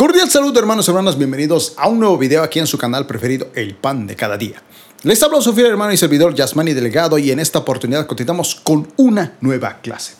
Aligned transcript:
Cordial 0.00 0.30
saludo 0.30 0.58
hermanos 0.58 0.88
y 0.88 0.90
hermanas, 0.92 1.18
bienvenidos 1.18 1.74
a 1.76 1.86
un 1.86 2.00
nuevo 2.00 2.16
video 2.16 2.42
aquí 2.42 2.58
en 2.58 2.66
su 2.66 2.78
canal 2.78 3.06
preferido, 3.06 3.48
El 3.54 3.74
Pan 3.74 4.06
de 4.06 4.16
Cada 4.16 4.38
Día. 4.38 4.62
Les 5.02 5.22
hablo 5.22 5.42
su 5.42 5.52
fiel 5.52 5.66
hermano 5.66 5.92
y 5.92 5.98
servidor 5.98 6.34
Yasmani 6.34 6.72
Delegado 6.72 7.18
y 7.18 7.30
en 7.30 7.38
esta 7.38 7.58
oportunidad 7.58 8.06
continuamos 8.06 8.54
con 8.54 8.90
una 8.96 9.36
nueva 9.42 9.82
clase. 9.82 10.14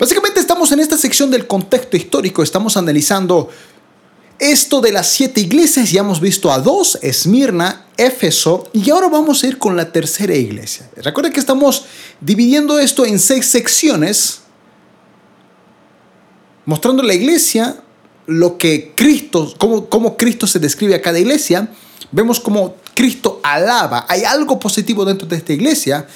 Básicamente 0.00 0.40
estamos 0.40 0.72
en 0.72 0.80
esta 0.80 0.98
sección 0.98 1.30
del 1.30 1.46
contexto 1.46 1.96
histórico, 1.96 2.42
estamos 2.42 2.76
analizando 2.76 3.50
esto 4.40 4.80
de 4.80 4.90
las 4.90 5.10
siete 5.10 5.40
iglesias, 5.42 5.92
ya 5.92 6.00
hemos 6.00 6.20
visto 6.20 6.50
a 6.50 6.58
dos, 6.58 6.98
Esmirna, 7.00 7.86
Éfeso, 7.96 8.68
y 8.72 8.90
ahora 8.90 9.06
vamos 9.06 9.44
a 9.44 9.46
ir 9.46 9.58
con 9.58 9.76
la 9.76 9.92
tercera 9.92 10.34
iglesia. 10.34 10.90
Recuerden 10.96 11.32
que 11.32 11.38
estamos 11.38 11.84
dividiendo 12.20 12.80
esto 12.80 13.06
en 13.06 13.20
seis 13.20 13.46
secciones, 13.46 14.40
mostrando 16.64 17.04
la 17.04 17.14
iglesia, 17.14 17.76
lo 18.26 18.58
que 18.58 18.92
Cristo, 18.94 19.52
cómo, 19.58 20.16
Cristo 20.16 20.46
se 20.46 20.58
describe 20.58 20.94
a 20.94 21.02
cada 21.02 21.18
iglesia, 21.18 21.68
vemos 22.12 22.40
cómo 22.40 22.76
Cristo 22.94 23.40
alaba, 23.42 24.06
hay 24.08 24.24
algo 24.24 24.58
positivo 24.58 25.04
dentro 25.04 25.26
de 25.26 25.36
esta 25.36 25.52
iglesia, 25.52 26.06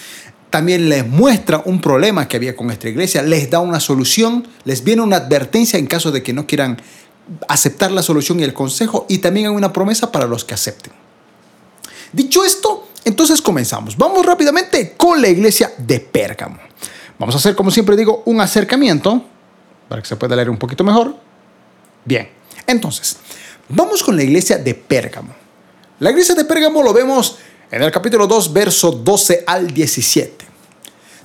también 0.50 0.88
les 0.88 1.06
muestra 1.06 1.62
un 1.64 1.80
problema 1.80 2.26
que 2.26 2.36
había 2.36 2.56
con 2.56 2.70
esta 2.70 2.88
iglesia, 2.88 3.22
les 3.22 3.50
da 3.50 3.60
una 3.60 3.80
solución, 3.80 4.46
les 4.64 4.82
viene 4.82 5.02
una 5.02 5.16
advertencia 5.16 5.78
en 5.78 5.86
caso 5.86 6.10
de 6.10 6.22
que 6.22 6.32
no 6.32 6.46
quieran 6.46 6.80
aceptar 7.48 7.90
la 7.90 8.02
solución 8.02 8.40
y 8.40 8.44
el 8.44 8.54
consejo, 8.54 9.04
y 9.08 9.18
también 9.18 9.46
hay 9.46 9.52
una 9.52 9.72
promesa 9.72 10.10
para 10.10 10.27
los 10.27 10.44
que 10.44 10.54
acepten. 10.54 10.92
Dicho 12.12 12.42
esto, 12.42 12.88
entonces 13.04 13.42
comenzamos. 13.42 13.96
Vamos 13.96 14.24
rápidamente 14.24 14.94
con 14.96 15.20
la 15.20 15.28
iglesia 15.28 15.72
de 15.77 16.00
Pérgamo. 16.00 16.58
Vamos 17.18 17.34
a 17.34 17.38
hacer, 17.38 17.54
como 17.54 17.70
siempre 17.70 17.96
digo, 17.96 18.22
un 18.24 18.40
acercamiento 18.40 19.22
para 19.88 20.00
que 20.00 20.08
se 20.08 20.16
pueda 20.16 20.36
leer 20.36 20.48
un 20.48 20.56
poquito 20.56 20.84
mejor. 20.84 21.27
Bien, 22.08 22.26
entonces, 22.66 23.18
vamos 23.68 24.02
con 24.02 24.16
la 24.16 24.22
iglesia 24.22 24.56
de 24.56 24.72
Pérgamo. 24.72 25.34
La 26.00 26.08
iglesia 26.08 26.34
de 26.34 26.46
Pérgamo 26.46 26.83
lo 26.83 26.94
vemos 26.94 27.36
en 27.70 27.83
el 27.83 27.92
capítulo 27.92 28.27
2, 28.27 28.50
verso 28.50 28.92
12 28.92 29.44
al 29.46 29.66
17. 29.74 30.46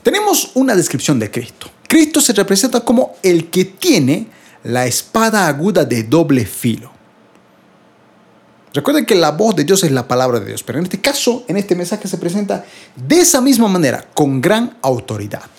Tenemos 0.04 0.52
una 0.56 0.76
descripción 0.76 1.20
de 1.20 1.32
Cristo. 1.32 1.72
Cristo 1.88 2.20
se 2.20 2.34
representa 2.34 2.82
como 2.82 3.16
el 3.24 3.50
que 3.50 3.64
tiene 3.64 4.28
la 4.64 4.86
espada 4.86 5.48
aguda 5.48 5.86
de 5.86 6.04
doble 6.04 6.46
filo. 6.46 6.92
Recuerden 8.74 9.06
que 9.06 9.16
la 9.16 9.32
voz 9.32 9.56
de 9.56 9.64
Dios 9.64 9.86
es 9.86 9.92
la 9.92 10.06
palabra 10.06 10.42
de 10.42 10.48
Dios, 10.48 10.64
pero 10.64 10.80
en 10.80 10.84
este 10.84 11.00
caso, 11.00 11.46
en 11.48 11.56
este 11.56 11.76
mensaje 11.76 12.10
se 12.10 12.18
presenta 12.18 12.66
de 12.94 13.22
esa 13.22 13.40
misma 13.40 13.70
manera, 13.70 14.06
con 14.14 14.42
gran 14.42 14.78
autoridad. 14.82 15.50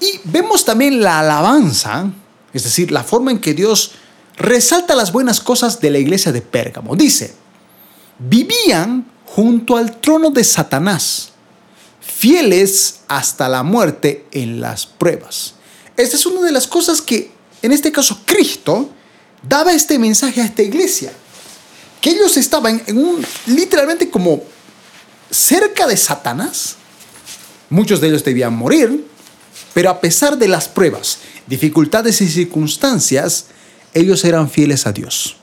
Y 0.00 0.18
vemos 0.24 0.64
también 0.64 1.00
la 1.00 1.20
alabanza 1.20 2.10
es 2.52 2.64
decir, 2.64 2.90
la 2.90 3.04
forma 3.04 3.30
en 3.30 3.38
que 3.38 3.54
Dios 3.54 3.92
resalta 4.36 4.94
las 4.94 5.12
buenas 5.12 5.40
cosas 5.40 5.80
de 5.80 5.90
la 5.90 5.98
iglesia 5.98 6.32
de 6.32 6.42
Pérgamo. 6.42 6.96
Dice, 6.96 7.34
vivían 8.18 9.06
junto 9.26 9.76
al 9.76 10.00
trono 10.00 10.30
de 10.30 10.44
Satanás, 10.44 11.30
fieles 12.00 13.00
hasta 13.08 13.48
la 13.48 13.62
muerte 13.62 14.26
en 14.32 14.60
las 14.60 14.86
pruebas. 14.86 15.54
Esta 15.96 16.16
es 16.16 16.26
una 16.26 16.42
de 16.42 16.52
las 16.52 16.66
cosas 16.66 17.00
que, 17.00 17.30
en 17.62 17.72
este 17.72 17.92
caso, 17.92 18.20
Cristo 18.26 18.90
daba 19.42 19.72
este 19.72 19.98
mensaje 19.98 20.40
a 20.40 20.44
esta 20.44 20.62
iglesia. 20.62 21.12
Que 22.00 22.10
ellos 22.10 22.36
estaban 22.36 22.82
en 22.86 22.98
un, 22.98 23.24
literalmente 23.46 24.10
como 24.10 24.42
cerca 25.30 25.86
de 25.86 25.96
Satanás. 25.96 26.76
Muchos 27.70 28.00
de 28.00 28.08
ellos 28.08 28.24
debían 28.24 28.54
morir, 28.54 29.06
pero 29.72 29.90
a 29.90 30.00
pesar 30.00 30.36
de 30.36 30.48
las 30.48 30.68
pruebas, 30.68 31.18
dificultades 31.46 32.20
y 32.20 32.28
circunstancias, 32.28 33.46
ellos 33.94 34.24
eran 34.24 34.48
fieles 34.48 34.86
a 34.86 34.92
Dios. 34.92 35.36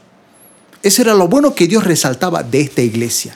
Ese 0.81 1.01
era 1.01 1.13
lo 1.13 1.27
bueno 1.27 1.55
que 1.55 1.67
Dios 1.67 1.83
resaltaba 1.83 2.43
de 2.43 2.61
esta 2.61 2.81
iglesia, 2.81 3.35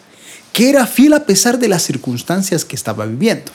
que 0.54 0.70
era 0.70 0.88
fiel 0.88 1.14
a 1.14 1.26
pesar 1.26 1.60
de 1.60 1.68
las 1.68 1.84
circunstancias 1.84 2.64
que 2.64 2.76
estaba 2.76 3.06
viviendo. 3.06 3.52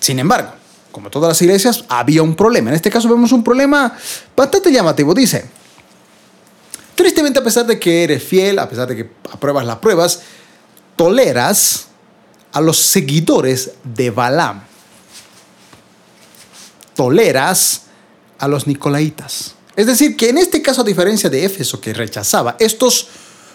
Sin 0.00 0.18
embargo, 0.18 0.52
como 0.90 1.10
todas 1.10 1.28
las 1.28 1.42
iglesias, 1.42 1.84
había 1.88 2.22
un 2.22 2.34
problema. 2.34 2.70
En 2.70 2.76
este 2.76 2.90
caso 2.90 3.08
vemos 3.08 3.30
un 3.32 3.44
problema 3.44 3.96
bastante 4.36 4.72
llamativo. 4.72 5.14
Dice, 5.14 5.44
tristemente 6.94 7.38
a 7.38 7.44
pesar 7.44 7.66
de 7.66 7.78
que 7.78 8.04
eres 8.04 8.22
fiel, 8.22 8.58
a 8.58 8.68
pesar 8.68 8.88
de 8.88 8.96
que 8.96 9.10
apruebas 9.30 9.66
las 9.66 9.76
pruebas, 9.76 10.22
toleras 10.96 11.88
a 12.52 12.60
los 12.60 12.78
seguidores 12.78 13.72
de 13.84 14.10
Balaam 14.10 14.62
toleras 16.96 17.82
a 18.38 18.48
los 18.48 18.66
nicolaitas. 18.66 19.54
Es 19.76 19.86
decir, 19.86 20.16
que 20.16 20.30
en 20.30 20.38
este 20.38 20.62
caso, 20.62 20.80
a 20.80 20.84
diferencia 20.84 21.30
de 21.30 21.44
Éfeso 21.44 21.80
que 21.80 21.92
rechazaba, 21.92 22.56
estos 22.58 23.08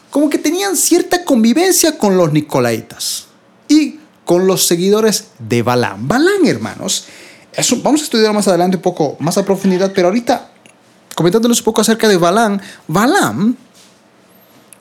como 0.09 0.29
que 0.29 0.37
tenían 0.37 0.77
cierta 0.77 1.25
convivencia 1.25 1.97
con 1.97 2.17
los 2.17 2.31
nicolaitas 2.31 3.25
y 3.67 3.99
con 4.25 4.45
los 4.45 4.65
seguidores 4.67 5.29
de 5.39 5.63
Balaam. 5.63 6.07
Balaam, 6.07 6.45
hermanos, 6.45 7.05
vamos 7.81 8.01
a 8.01 8.03
estudiar 8.03 8.33
más 8.33 8.47
adelante 8.47 8.77
un 8.77 8.83
poco 8.83 9.17
más 9.19 9.37
a 9.37 9.45
profundidad, 9.45 9.91
pero 9.93 10.09
ahorita 10.09 10.51
comentándoles 11.15 11.59
un 11.59 11.65
poco 11.65 11.81
acerca 11.81 12.07
de 12.07 12.17
Balaam, 12.17 12.59
Balaam, 12.87 13.55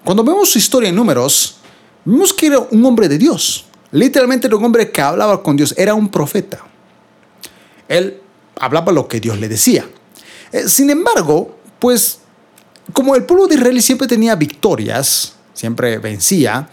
cuando 0.05 0.25
vemos 0.25 0.51
su 0.51 0.59
historia 0.59 0.89
en 0.89 0.95
números, 0.95 1.57
vemos 2.05 2.33
que 2.33 2.47
era 2.47 2.59
un 2.59 2.85
hombre 2.85 3.09
de 3.09 3.19
Dios. 3.19 3.67
Literalmente 3.93 4.47
era 4.47 4.57
un 4.57 4.65
hombre 4.65 4.91
que 4.91 5.01
hablaba 5.01 5.43
con 5.43 5.57
Dios, 5.57 5.75
era 5.77 5.95
un 5.95 6.09
profeta. 6.09 6.65
Él 7.89 8.21
hablaba 8.61 8.93
lo 8.93 9.09
que 9.09 9.21
Dios 9.21 9.39
le 9.41 9.49
decía. 9.49 9.89
Eh, 10.53 10.69
sin 10.69 10.91
embargo, 10.91 11.57
pues 11.79 12.21
como 12.93 13.17
el 13.17 13.25
pueblo 13.25 13.47
de 13.47 13.57
Israel 13.57 13.83
siempre 13.83 14.07
tenía 14.07 14.35
victorias, 14.35 15.35
siempre 15.55 15.99
vencía, 15.99 16.69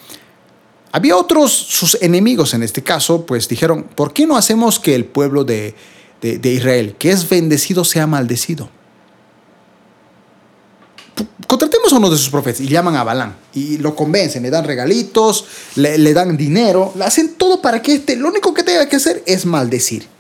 había 0.92 1.16
otros, 1.16 1.52
sus 1.52 1.98
enemigos 2.02 2.54
en 2.54 2.64
este 2.64 2.84
caso, 2.84 3.26
pues 3.26 3.48
dijeron, 3.48 3.84
¿por 3.84 4.14
qué 4.14 4.26
no 4.26 4.38
hacemos 4.38 4.80
que 4.80 4.96
el 4.96 5.06
pueblo 5.06 5.44
de, 5.44 5.76
Israel, 6.22 6.96
que 6.98 7.12
es 7.12 7.28
bendecido, 7.28 7.84
sea 7.84 8.08
maldecido? 8.08 8.70
Contratemos 11.48 11.92
a 11.94 11.98
uno 11.98 12.10
de 12.10 12.18
sus 12.18 12.30
profetas 12.30 12.62
y 12.62 12.68
llaman 12.68 12.96
a 12.96 13.04
Balán 13.04 13.36
y 13.54 13.78
lo 13.78 13.96
convencen, 13.96 14.44
le 14.44 14.50
dan 14.50 14.66
regalitos, 14.66 15.46
le, 15.76 15.98
le 15.98 16.14
dan 16.14 16.38
dinero, 16.38 16.94
le 16.96 17.06
hacen 17.06 17.36
todo 17.36 17.62
para 17.62 17.82
que 17.82 17.96
este, 17.96 18.16
lo 18.16 18.28
único 18.28 18.54
que 18.54 18.64
tenga 18.64 18.88
que 18.88 18.98
hacer 18.98 19.24
es 19.26 19.46
maldecir. 19.46 20.17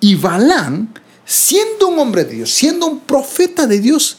Y 0.00 0.14
Balán, 0.14 0.92
siendo 1.24 1.88
un 1.88 1.98
hombre 1.98 2.24
de 2.24 2.34
Dios, 2.36 2.52
siendo 2.52 2.86
un 2.86 3.00
profeta 3.00 3.66
de 3.66 3.80
Dios, 3.80 4.18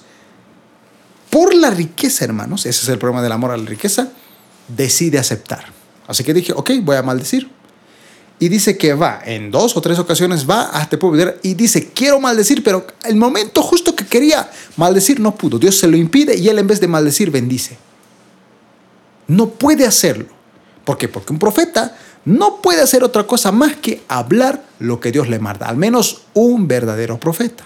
por 1.29 1.55
la 1.55 1.69
riqueza, 1.69 2.25
hermanos, 2.25 2.65
ese 2.65 2.83
es 2.83 2.89
el 2.89 2.99
problema 2.99 3.23
del 3.23 3.31
amor 3.31 3.51
a 3.51 3.57
la 3.57 3.65
riqueza, 3.65 4.09
decide 4.67 5.17
aceptar. 5.17 5.65
Así 6.07 6.23
que 6.23 6.33
dije, 6.33 6.53
ok, 6.53 6.71
voy 6.81 6.97
a 6.97 7.03
maldecir. 7.03 7.49
Y 8.37 8.49
dice 8.49 8.75
que 8.75 8.93
va, 8.95 9.21
en 9.23 9.51
dos 9.51 9.77
o 9.77 9.81
tres 9.81 9.99
ocasiones 9.99 10.49
va 10.49 10.75
a 10.75 10.81
este 10.81 10.97
pueblo 10.97 11.35
y 11.43 11.53
dice, 11.53 11.91
quiero 11.93 12.19
maldecir, 12.19 12.63
pero 12.63 12.87
el 13.03 13.15
momento 13.15 13.61
justo 13.61 13.95
que 13.95 14.05
quería 14.05 14.49
maldecir 14.77 15.19
no 15.19 15.35
pudo. 15.35 15.59
Dios 15.59 15.77
se 15.77 15.87
lo 15.87 15.95
impide 15.95 16.35
y 16.35 16.49
él 16.49 16.57
en 16.57 16.65
vez 16.65 16.81
de 16.81 16.87
maldecir 16.87 17.29
bendice. 17.29 17.77
No 19.27 19.47
puede 19.49 19.85
hacerlo. 19.85 20.25
¿Por 20.83 20.97
qué? 20.97 21.07
Porque 21.07 21.31
un 21.31 21.39
profeta 21.39 21.95
no 22.25 22.61
puede 22.61 22.81
hacer 22.81 23.03
otra 23.03 23.25
cosa 23.25 23.51
más 23.51 23.75
que 23.75 24.03
hablar 24.07 24.63
lo 24.79 24.99
que 24.99 25.11
Dios 25.11 25.27
le 25.27 25.39
manda, 25.39 25.67
al 25.67 25.77
menos 25.77 26.23
un 26.33 26.67
verdadero 26.67 27.19
profeta. 27.19 27.65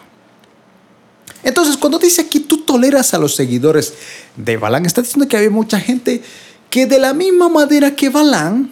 Entonces, 1.43 1.77
cuando 1.77 1.99
dice 1.99 2.21
aquí 2.21 2.39
tú 2.39 2.63
toleras 2.63 3.13
a 3.13 3.17
los 3.17 3.35
seguidores 3.35 3.93
de 4.35 4.57
Balán, 4.57 4.85
está 4.85 5.01
diciendo 5.01 5.27
que 5.27 5.37
había 5.37 5.51
mucha 5.51 5.79
gente 5.79 6.23
que 6.69 6.87
de 6.87 6.99
la 6.99 7.13
misma 7.13 7.49
manera 7.49 7.95
que 7.95 8.09
Balán 8.09 8.71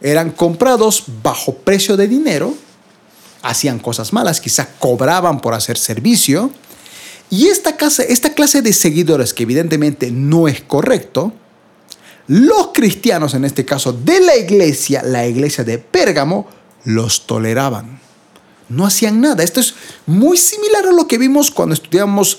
eran 0.00 0.30
comprados 0.30 1.04
bajo 1.22 1.54
precio 1.54 1.96
de 1.96 2.08
dinero, 2.08 2.54
hacían 3.42 3.78
cosas 3.78 4.12
malas, 4.12 4.40
quizás 4.40 4.68
cobraban 4.78 5.40
por 5.40 5.54
hacer 5.54 5.76
servicio, 5.76 6.50
y 7.28 7.48
esta, 7.48 7.76
esta 8.08 8.34
clase 8.34 8.62
de 8.62 8.72
seguidores, 8.72 9.34
que 9.34 9.42
evidentemente 9.42 10.10
no 10.10 10.48
es 10.48 10.60
correcto, 10.60 11.32
los 12.28 12.70
cristianos, 12.72 13.34
en 13.34 13.44
este 13.44 13.64
caso 13.64 13.92
de 13.92 14.20
la 14.20 14.36
iglesia, 14.36 15.02
la 15.02 15.26
iglesia 15.26 15.64
de 15.64 15.78
Pérgamo, 15.78 16.48
los 16.84 17.26
toleraban. 17.26 18.00
No 18.68 18.84
hacían 18.84 19.20
nada. 19.20 19.44
Esto 19.44 19.60
es 19.60 19.74
muy 20.06 20.36
similar 20.36 20.86
a 20.86 20.92
lo 20.92 21.06
que 21.06 21.18
vimos 21.18 21.50
cuando 21.50 21.74
estudiamos 21.74 22.38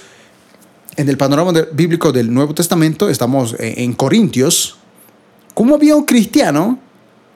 en 0.97 1.07
el 1.07 1.17
panorama 1.17 1.53
bíblico 1.71 2.11
del 2.11 2.33
Nuevo 2.33 2.53
Testamento. 2.53 3.09
Estamos 3.09 3.55
en 3.59 3.93
Corintios. 3.93 4.77
Cómo 5.53 5.75
había 5.75 5.95
un 5.95 6.05
cristiano 6.05 6.79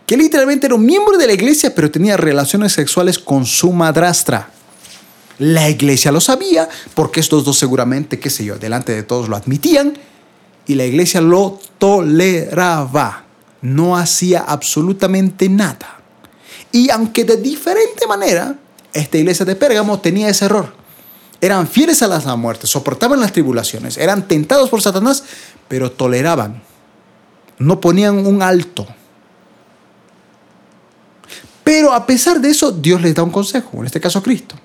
que 0.05 0.17
literalmente 0.17 0.67
era 0.67 0.75
un 0.75 0.85
miembro 0.85 1.17
de 1.17 1.27
la 1.27 1.33
iglesia, 1.33 1.73
pero 1.73 1.89
tenía 1.89 2.17
relaciones 2.17 2.73
sexuales 2.73 3.17
con 3.17 3.45
su 3.45 3.71
madrastra. 3.71 4.51
La 5.39 5.69
iglesia 5.69 6.11
lo 6.11 6.19
sabía, 6.19 6.67
porque 6.93 7.21
estos 7.21 7.45
dos 7.45 7.57
seguramente, 7.57 8.19
qué 8.19 8.29
sé 8.29 8.43
yo, 8.43 8.57
delante 8.57 8.93
de 8.93 9.03
todos 9.03 9.29
lo 9.29 9.37
admitían, 9.37 9.93
y 10.67 10.75
la 10.75 10.85
iglesia 10.85 11.21
lo 11.21 11.59
toleraba. 11.77 13.25
No 13.61 13.95
hacía 13.95 14.41
absolutamente 14.41 15.49
nada. 15.49 15.99
Y 16.71 16.89
aunque 16.89 17.23
de 17.25 17.37
diferente 17.37 18.07
manera, 18.07 18.55
esta 18.93 19.17
iglesia 19.17 19.45
de 19.45 19.55
Pérgamo 19.55 19.99
tenía 19.99 20.29
ese 20.29 20.45
error. 20.45 20.73
eran 21.39 21.67
fieles 21.67 22.03
a 22.03 22.07
la 22.07 22.35
muerte, 22.35 22.67
soportaban 22.67 23.19
las 23.19 23.31
tribulaciones, 23.31 23.97
eran 23.97 24.27
tentados 24.27 24.69
por 24.69 24.79
Satanás, 24.79 25.23
pero 25.67 25.91
toleraban, 25.91 26.61
no 27.57 27.81
ponían 27.81 28.27
un 28.27 28.43
alto. 28.43 28.85
Pero 31.63 31.93
a 31.93 32.05
pesar 32.05 32.39
de 32.39 32.49
eso, 32.49 32.71
Dios 32.71 33.01
les 33.01 33.15
da 33.15 33.23
un 33.23 33.31
consejo, 33.31 33.79
en 33.79 33.85
este 33.85 33.99
caso 33.99 34.21
Cristo. 34.21 34.55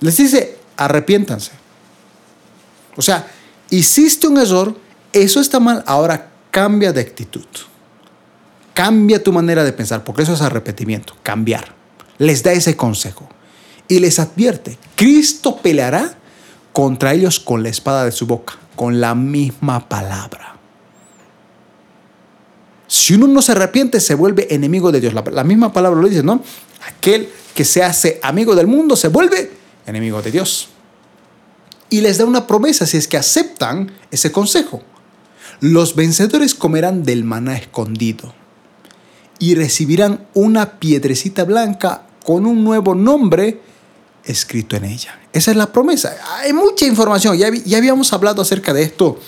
Les 0.00 0.16
dice, 0.16 0.58
arrepiéntanse. 0.76 1.52
O 2.96 3.02
sea, 3.02 3.26
hiciste 3.70 4.26
un 4.26 4.38
error, 4.38 4.76
eso 5.12 5.40
está 5.40 5.60
mal, 5.60 5.82
ahora 5.86 6.30
cambia 6.50 6.92
de 6.92 7.00
actitud. 7.00 7.46
Cambia 8.74 9.22
tu 9.22 9.32
manera 9.32 9.64
de 9.64 9.72
pensar, 9.72 10.04
porque 10.04 10.22
eso 10.22 10.34
es 10.34 10.40
arrepentimiento, 10.40 11.14
cambiar. 11.22 11.74
Les 12.18 12.42
da 12.42 12.52
ese 12.52 12.76
consejo 12.76 13.28
y 13.88 13.98
les 13.98 14.18
advierte, 14.18 14.78
Cristo 14.94 15.56
peleará 15.56 16.14
contra 16.72 17.12
ellos 17.12 17.40
con 17.40 17.62
la 17.62 17.68
espada 17.68 18.04
de 18.04 18.12
su 18.12 18.26
boca, 18.26 18.54
con 18.76 19.00
la 19.00 19.14
misma 19.14 19.88
palabra. 19.88 20.56
Si 22.86 23.14
uno 23.14 23.26
no 23.26 23.42
se 23.42 23.52
arrepiente, 23.52 24.00
se 24.00 24.14
vuelve 24.14 24.52
enemigo 24.54 24.90
de 24.92 25.00
Dios. 25.00 25.14
La, 25.14 25.44
misma 25.44 25.72
palabra 25.72 26.00
lo 26.00 26.08
dice, 26.08 26.22
¿no? 26.22 26.42
Aquel 26.86 27.28
que 27.54 27.64
se 27.64 27.82
hace 27.82 28.18
amigo 28.22 28.54
del 28.54 28.66
mundo 28.66 28.96
se 28.96 29.08
vuelve 29.08 29.52
enemigo 29.86 30.22
de 30.22 30.30
Dios. 30.30 30.68
Y 31.88 32.00
les 32.00 32.18
da 32.18 32.24
una 32.24 32.46
promesa 32.46 32.86
si 32.86 32.96
es 32.96 33.06
que 33.06 33.16
aceptan 33.16 33.92
ese 34.10 34.32
consejo. 34.32 34.82
Los 35.60 35.94
vencedores 35.94 36.54
comerán 36.54 37.04
del 37.04 37.24
maná 37.24 37.56
escondido 37.56 38.32
y 39.38 39.54
recibirán 39.54 40.26
una 40.34 40.78
piedrecita 40.78 41.44
blanca 41.44 42.06
con 42.24 42.46
un 42.46 42.64
nuevo 42.64 42.94
nombre 42.94 43.60
escrito 44.24 44.76
en 44.76 44.84
ella. 44.84 45.18
Esa 45.32 45.50
es 45.50 45.56
la 45.56 45.72
promesa. 45.72 46.16
Hay 46.38 46.52
mucha 46.52 46.86
información. 46.86 47.36
Ya, 47.36 47.50
ya 47.64 47.78
habíamos 47.78 48.12
hablado 48.12 48.42
acerca 48.42 48.72
de 48.72 48.82
esto, 48.82 49.18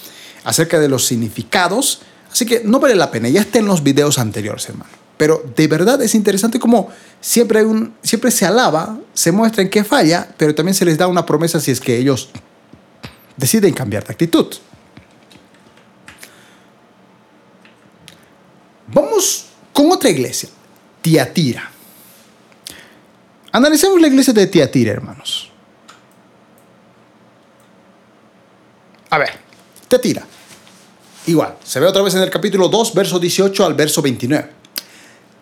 acerca 0.44 0.79
de 0.79 0.88
los 0.88 1.06
significados. 1.06 2.00
Así 2.31 2.46
que 2.46 2.62
no 2.64 2.81
vale 2.81 2.94
la 2.94 3.11
pena. 3.11 3.29
Ya 3.29 3.40
está 3.43 3.58
en 3.58 3.67
los 3.67 3.82
videos 3.82 4.19
anteriores, 4.19 4.69
hermano. 4.69 4.90
Pero 5.19 5.43
de 5.55 5.69
verdad 5.69 6.00
es 6.02 6.14
interesante 6.14 6.58
como 6.58 6.88
siempre, 7.20 7.61
hay 7.61 7.64
un, 7.64 7.94
siempre 8.02 8.31
se 8.31 8.44
alaba, 8.46 8.99
se 9.14 9.31
muestra 9.31 9.62
en 9.62 9.70
qué 9.70 9.84
falla, 9.84 10.29
pero 10.37 10.55
también 10.55 10.75
se 10.75 10.84
les 10.84 10.99
da 10.99 11.06
una 11.06 11.25
promesa 11.26 11.61
si 11.61 11.70
es 11.70 11.81
que 11.81 11.96
ellos 11.96 12.31
deciden 13.37 13.73
cambiar 13.73 14.05
de 14.05 14.12
actitud. 14.12 14.46
Vamos 18.92 19.46
con 19.72 19.90
otra 19.90 20.10
iglesia, 20.10 20.50
Tiatira. 21.00 21.70
Analicemos 23.50 24.00
la 24.00 24.06
iglesia 24.06 24.32
de 24.32 24.46
Tiatira, 24.46 24.92
hermanos. 24.92 25.50
A 29.10 29.18
ver, 29.18 29.30
Tiatira. 29.88 30.26
Igual, 31.26 31.56
se 31.64 31.80
ve 31.80 31.86
otra 31.86 32.02
vez 32.02 32.14
en 32.14 32.22
el 32.22 32.30
capítulo 32.30 32.68
2, 32.68 32.94
verso 32.94 33.18
18 33.18 33.64
al 33.64 33.74
verso 33.74 34.02
29. 34.02 34.50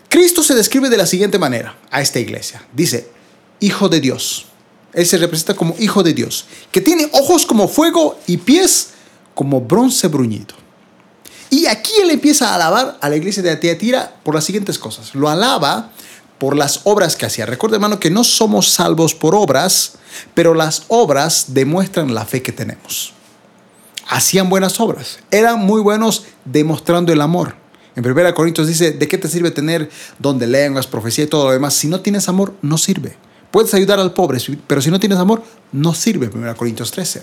Cristo 0.09 0.43
se 0.43 0.55
describe 0.55 0.89
de 0.89 0.97
la 0.97 1.07
siguiente 1.07 1.39
manera 1.39 1.77
a 1.91 2.01
esta 2.01 2.19
iglesia. 2.19 2.63
Dice, 2.73 3.09
Hijo 3.61 3.89
de 3.89 4.01
Dios. 4.01 4.47
Él 4.93 5.07
se 5.07 5.19
representa 5.19 5.55
como 5.55 5.75
Hijo 5.79 6.03
de 6.03 6.13
Dios, 6.13 6.47
que 6.71 6.81
tiene 6.81 7.09
ojos 7.13 7.47
como 7.47 7.69
fuego 7.69 8.19
y 8.27 8.37
pies 8.37 8.91
como 9.35 9.61
bronce 9.61 10.09
bruñido. 10.09 10.55
Y 11.51 11.67
aquí 11.67 11.93
él 12.03 12.11
empieza 12.11 12.51
a 12.51 12.55
alabar 12.55 12.99
a 13.01 13.09
la 13.09 13.17
iglesia 13.17 13.43
de 13.43 13.57
Tiatira 13.57 14.15
por 14.23 14.35
las 14.35 14.45
siguientes 14.45 14.79
cosas. 14.79 15.15
Lo 15.15 15.29
alaba 15.29 15.91
por 16.39 16.57
las 16.57 16.81
obras 16.85 17.17
que 17.17 17.27
hacía. 17.27 17.45
Recuerda, 17.45 17.77
hermano, 17.77 18.01
que 18.01 18.11
no 18.11 18.25
somos 18.25 18.71
salvos 18.71 19.15
por 19.15 19.35
obras, 19.35 19.95
pero 20.33 20.55
las 20.55 20.85
obras 20.89 21.47
demuestran 21.49 22.15
la 22.15 22.25
fe 22.25 22.41
que 22.41 22.53
tenemos. 22.53 23.13
Hacían 24.09 24.49
buenas 24.49 24.81
obras, 24.81 25.19
eran 25.31 25.61
muy 25.61 25.81
buenos 25.83 26.25
demostrando 26.45 27.13
el 27.13 27.21
amor. 27.21 27.55
En 27.95 28.07
1 28.07 28.35
Corintios 28.35 28.67
dice, 28.67 28.93
¿de 28.93 29.07
qué 29.07 29.19
te 29.19 29.29
sirve 29.29 29.51
tener 29.51 29.91
donde 30.19 30.47
lenguas, 30.47 30.87
profecía 30.87 31.25
y 31.25 31.27
todo 31.27 31.45
lo 31.45 31.53
demás? 31.53 31.75
Si 31.75 31.89
no 31.89 32.01
tienes 32.01 32.29
amor, 32.29 32.55
no 32.63 32.79
sirve. 32.79 33.17
Puedes 33.51 33.75
ayudar 33.75 33.99
al 33.99 34.15
pobre, 34.15 34.41
pero 34.67 34.81
si 34.81 34.91
no 34.91 34.99
tienes 34.99 35.19
amor, 35.19 35.43
no 35.73 35.93
sirve. 35.93 36.31
1 36.33 36.57
Corintios 36.57 36.91
13. 36.91 37.23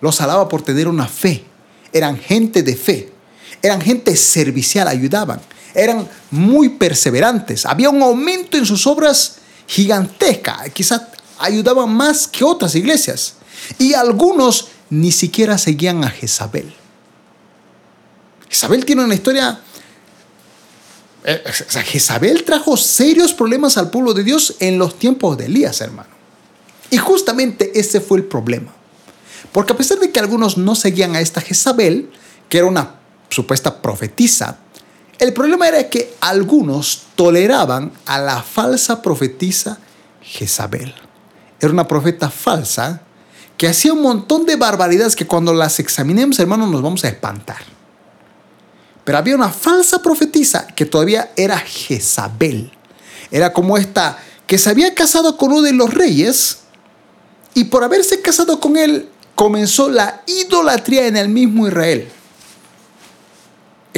Los 0.00 0.20
alaba 0.20 0.48
por 0.48 0.62
tener 0.62 0.88
una 0.88 1.06
fe. 1.06 1.44
Eran 1.92 2.18
gente 2.18 2.62
de 2.62 2.74
fe. 2.74 3.12
Eran 3.62 3.80
gente 3.80 4.16
servicial, 4.16 4.88
ayudaban. 4.88 5.40
Eran 5.74 6.08
muy 6.30 6.70
perseverantes. 6.70 7.66
Había 7.66 7.90
un 7.90 8.02
aumento 8.02 8.56
en 8.56 8.66
sus 8.66 8.86
obras 8.86 9.36
gigantesca. 9.66 10.64
Quizás 10.72 11.02
ayudaban 11.38 11.90
más 11.90 12.26
que 12.26 12.44
otras 12.44 12.74
iglesias. 12.74 13.34
Y 13.78 13.94
algunos 13.94 14.68
ni 14.88 15.12
siquiera 15.12 15.58
seguían 15.58 16.04
a 16.04 16.10
Jezabel. 16.10 16.74
Jezabel 18.48 18.84
tiene 18.84 19.04
una 19.04 19.14
historia... 19.14 19.60
Eh, 21.22 21.44
Jezabel 21.84 22.44
trajo 22.44 22.78
serios 22.78 23.34
problemas 23.34 23.76
al 23.76 23.90
pueblo 23.90 24.14
de 24.14 24.24
Dios 24.24 24.56
en 24.58 24.78
los 24.78 24.98
tiempos 24.98 25.36
de 25.36 25.46
Elías, 25.46 25.80
hermano. 25.82 26.08
Y 26.90 26.96
justamente 26.96 27.78
ese 27.78 28.00
fue 28.00 28.18
el 28.18 28.24
problema. 28.24 28.72
Porque 29.52 29.72
a 29.72 29.76
pesar 29.76 29.98
de 29.98 30.10
que 30.10 30.18
algunos 30.18 30.56
no 30.56 30.74
seguían 30.74 31.14
a 31.14 31.20
esta 31.20 31.40
Jezabel, 31.40 32.10
que 32.48 32.58
era 32.58 32.66
una 32.66 32.99
supuesta 33.30 33.80
profetisa, 33.80 34.58
el 35.18 35.32
problema 35.32 35.68
era 35.68 35.88
que 35.88 36.14
algunos 36.20 37.02
toleraban 37.14 37.92
a 38.06 38.18
la 38.18 38.42
falsa 38.42 39.02
profetisa 39.02 39.78
Jezabel. 40.22 40.94
Era 41.60 41.72
una 41.72 41.86
profeta 41.86 42.30
falsa 42.30 43.02
que 43.56 43.68
hacía 43.68 43.92
un 43.92 44.00
montón 44.00 44.46
de 44.46 44.56
barbaridades 44.56 45.14
que 45.14 45.26
cuando 45.26 45.52
las 45.52 45.78
examinemos, 45.78 46.38
hermanos, 46.38 46.70
nos 46.70 46.80
vamos 46.80 47.04
a 47.04 47.08
espantar. 47.08 47.58
Pero 49.04 49.18
había 49.18 49.34
una 49.34 49.50
falsa 49.50 50.00
profetisa 50.00 50.66
que 50.68 50.86
todavía 50.86 51.30
era 51.36 51.58
Jezabel. 51.58 52.72
Era 53.30 53.52
como 53.52 53.76
esta 53.76 54.18
que 54.46 54.56
se 54.58 54.70
había 54.70 54.94
casado 54.94 55.36
con 55.36 55.52
uno 55.52 55.62
de 55.62 55.72
los 55.72 55.92
reyes 55.92 56.60
y 57.54 57.64
por 57.64 57.84
haberse 57.84 58.22
casado 58.22 58.58
con 58.58 58.76
él 58.76 59.10
comenzó 59.34 59.90
la 59.90 60.22
idolatría 60.26 61.06
en 61.06 61.16
el 61.16 61.28
mismo 61.28 61.68
Israel. 61.68 62.08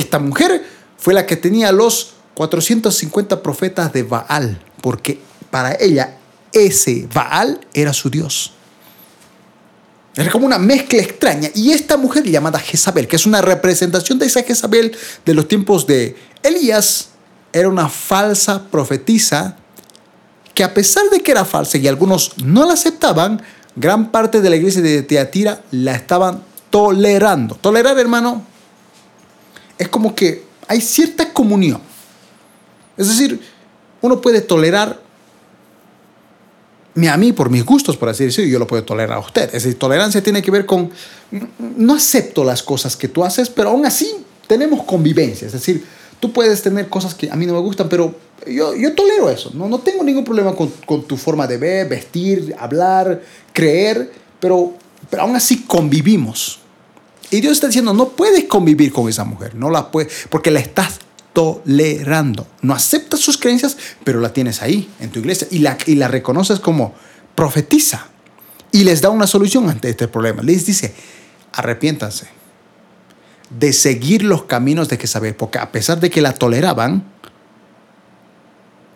Esta 0.03 0.19
mujer 0.19 0.65
fue 0.99 1.15
la 1.15 1.27
que 1.27 1.37
tenía 1.37 1.71
los 1.71 2.15
450 2.35 3.41
profetas 3.41 3.93
de 3.93 4.03
Baal, 4.03 4.61
porque 4.81 5.21
para 5.49 5.77
ella 5.79 6.17
ese 6.53 7.07
Baal 7.15 7.61
era 7.73 7.93
su 7.93 8.11
Dios. 8.11 8.53
Era 10.17 10.29
como 10.33 10.45
una 10.45 10.59
mezcla 10.59 10.99
extraña. 11.01 11.51
Y 11.55 11.71
esta 11.71 11.97
mujer 11.97 12.25
llamada 12.25 12.59
Jezabel, 12.59 13.06
que 13.06 13.15
es 13.15 13.27
una 13.27 13.43
representación 13.43 14.19
de 14.19 14.27
esa 14.27 14.43
Jezabel 14.43 14.97
de 15.25 15.35
los 15.35 15.47
tiempos 15.47 15.87
de 15.87 16.17
Elías, 16.43 17.11
era 17.53 17.69
una 17.69 17.89
falsa 17.89 18.65
profetisa 18.71 19.56
que 20.53 20.65
a 20.65 20.75
pesar 20.75 21.05
de 21.11 21.21
que 21.21 21.31
era 21.31 21.44
falsa 21.44 21.79
y 21.79 21.87
algunos 21.87 22.32
no 22.43 22.67
la 22.67 22.75
aceptaban, 22.75 23.41
gran 23.77 24.11
parte 24.11 24.41
de 24.41 24.51
la 24.51 24.56
iglesia 24.56 24.82
de 24.82 25.03
Teatira 25.05 25.63
la 25.71 25.94
estaban 25.94 26.43
tolerando. 26.71 27.55
Tolerar, 27.55 27.97
hermano, 28.01 28.51
es 29.79 29.88
como 29.88 30.14
que 30.14 30.44
hay 30.69 30.81
cierta 30.81 31.32
comunión. 31.32 31.81
Es 32.96 33.08
decir, 33.08 33.41
uno 34.00 34.20
puede 34.20 34.41
tolerar 34.41 35.00
a 37.10 37.17
mí 37.17 37.32
por 37.32 37.50
mis 37.50 37.64
gustos, 37.64 37.96
por 37.96 38.08
así 38.08 38.24
decirlo, 38.24 38.50
yo 38.50 38.58
lo 38.58 38.67
puedo 38.67 38.84
tolerar 38.84 39.17
a 39.17 39.20
usted. 39.20 39.44
Es 39.46 39.64
decir, 39.64 39.79
tolerancia 39.79 40.22
tiene 40.22 40.43
que 40.43 40.50
ver 40.50 40.67
con, 40.67 40.91
no 41.58 41.94
acepto 41.94 42.44
las 42.44 42.62
cosas 42.62 42.96
que 42.96 43.08
tú 43.08 43.24
haces, 43.24 43.48
pero 43.48 43.70
aún 43.70 43.86
así 43.86 44.14
tenemos 44.46 44.84
convivencia. 44.84 45.46
Es 45.46 45.52
decir, 45.52 45.84
tú 46.20 46.32
puedes 46.32 46.62
tener 46.62 46.88
cosas 46.88 47.14
que 47.14 47.31
a 47.31 47.36
mí 47.36 47.46
no 47.46 47.55
me 47.55 47.60
gustan, 47.60 47.88
pero 47.88 48.14
yo, 48.46 48.74
yo 48.74 48.94
tolero 48.94 49.31
eso. 49.31 49.50
No, 49.55 49.69
no 49.69 49.79
tengo 49.79 50.05
ningún 50.05 50.24
problema 50.24 50.55
con, 50.55 50.69
con 50.84 51.05
tu 51.05 51.17
forma 51.17 51.46
de 51.46 51.56
ver, 51.56 51.88
vestir, 51.88 52.55
hablar, 52.58 53.22
creer, 53.52 54.12
pero, 54.38 54.74
pero 55.08 55.22
aún 55.22 55.34
así 55.34 55.62
convivimos. 55.62 56.62
Y 57.32 57.41
Dios 57.41 57.55
está 57.55 57.67
diciendo, 57.67 57.94
no 57.94 58.10
puedes 58.10 58.44
convivir 58.44 58.93
con 58.93 59.08
esa 59.08 59.24
mujer, 59.24 59.55
no 59.55 59.70
la 59.70 59.91
puedes, 59.91 60.27
porque 60.29 60.51
la 60.51 60.60
estás 60.60 60.98
tolerando. 61.32 62.46
No 62.60 62.74
aceptas 62.74 63.20
sus 63.20 63.39
creencias, 63.39 63.79
pero 64.05 64.20
la 64.20 64.34
tienes 64.34 64.60
ahí, 64.60 64.91
en 65.01 65.10
tu 65.10 65.20
iglesia, 65.20 65.48
y 65.51 65.60
la, 65.60 65.79
y 65.86 65.94
la 65.94 66.08
reconoces 66.08 66.60
como 66.60 66.94
profetiza. 67.34 68.08
Y 68.70 68.84
les 68.84 69.01
da 69.01 69.08
una 69.08 69.27
solución 69.27 69.70
ante 69.70 69.89
este 69.89 70.08
problema. 70.08 70.43
Les 70.43 70.67
dice, 70.67 70.94
arrepiéntanse 71.55 72.27
de 73.48 73.72
seguir 73.72 74.24
los 74.24 74.44
caminos 74.44 74.91
de 74.91 74.98
Jezabel, 74.98 75.34
porque 75.34 75.58
a 75.58 75.72
pesar 75.72 76.01
de 76.01 76.10
que 76.10 76.20
la 76.20 76.34
toleraban, 76.34 77.03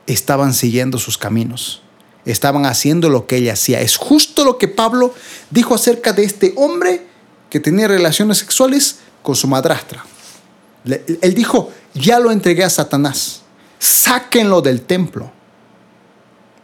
estaban 0.07 0.53
siguiendo 0.53 0.99
sus 0.99 1.17
caminos, 1.17 1.81
estaban 2.27 2.67
haciendo 2.67 3.09
lo 3.09 3.27
que 3.27 3.37
ella 3.37 3.55
hacía. 3.55 3.81
Es 3.81 3.97
justo 3.97 4.45
lo 4.45 4.59
que 4.59 4.69
Pablo 4.69 5.15
dijo 5.51 5.75
acerca 5.75 6.13
de 6.13 6.25
este 6.25 6.53
hombre 6.57 7.16
que 7.51 7.61
tenía 7.61 7.89
relaciones 7.89 8.39
sexuales 8.39 8.99
con 9.23 9.35
su 9.35 9.47
madrastra. 9.47 10.05
Él 10.85 11.35
dijo, 11.35 11.71
ya 11.95 12.21
lo 12.21 12.31
entregué 12.31 12.65
a 12.65 12.71
Satanás, 12.71 13.43
sáquenlo 13.79 14.61
del 14.61 14.83
templo. 14.83 15.31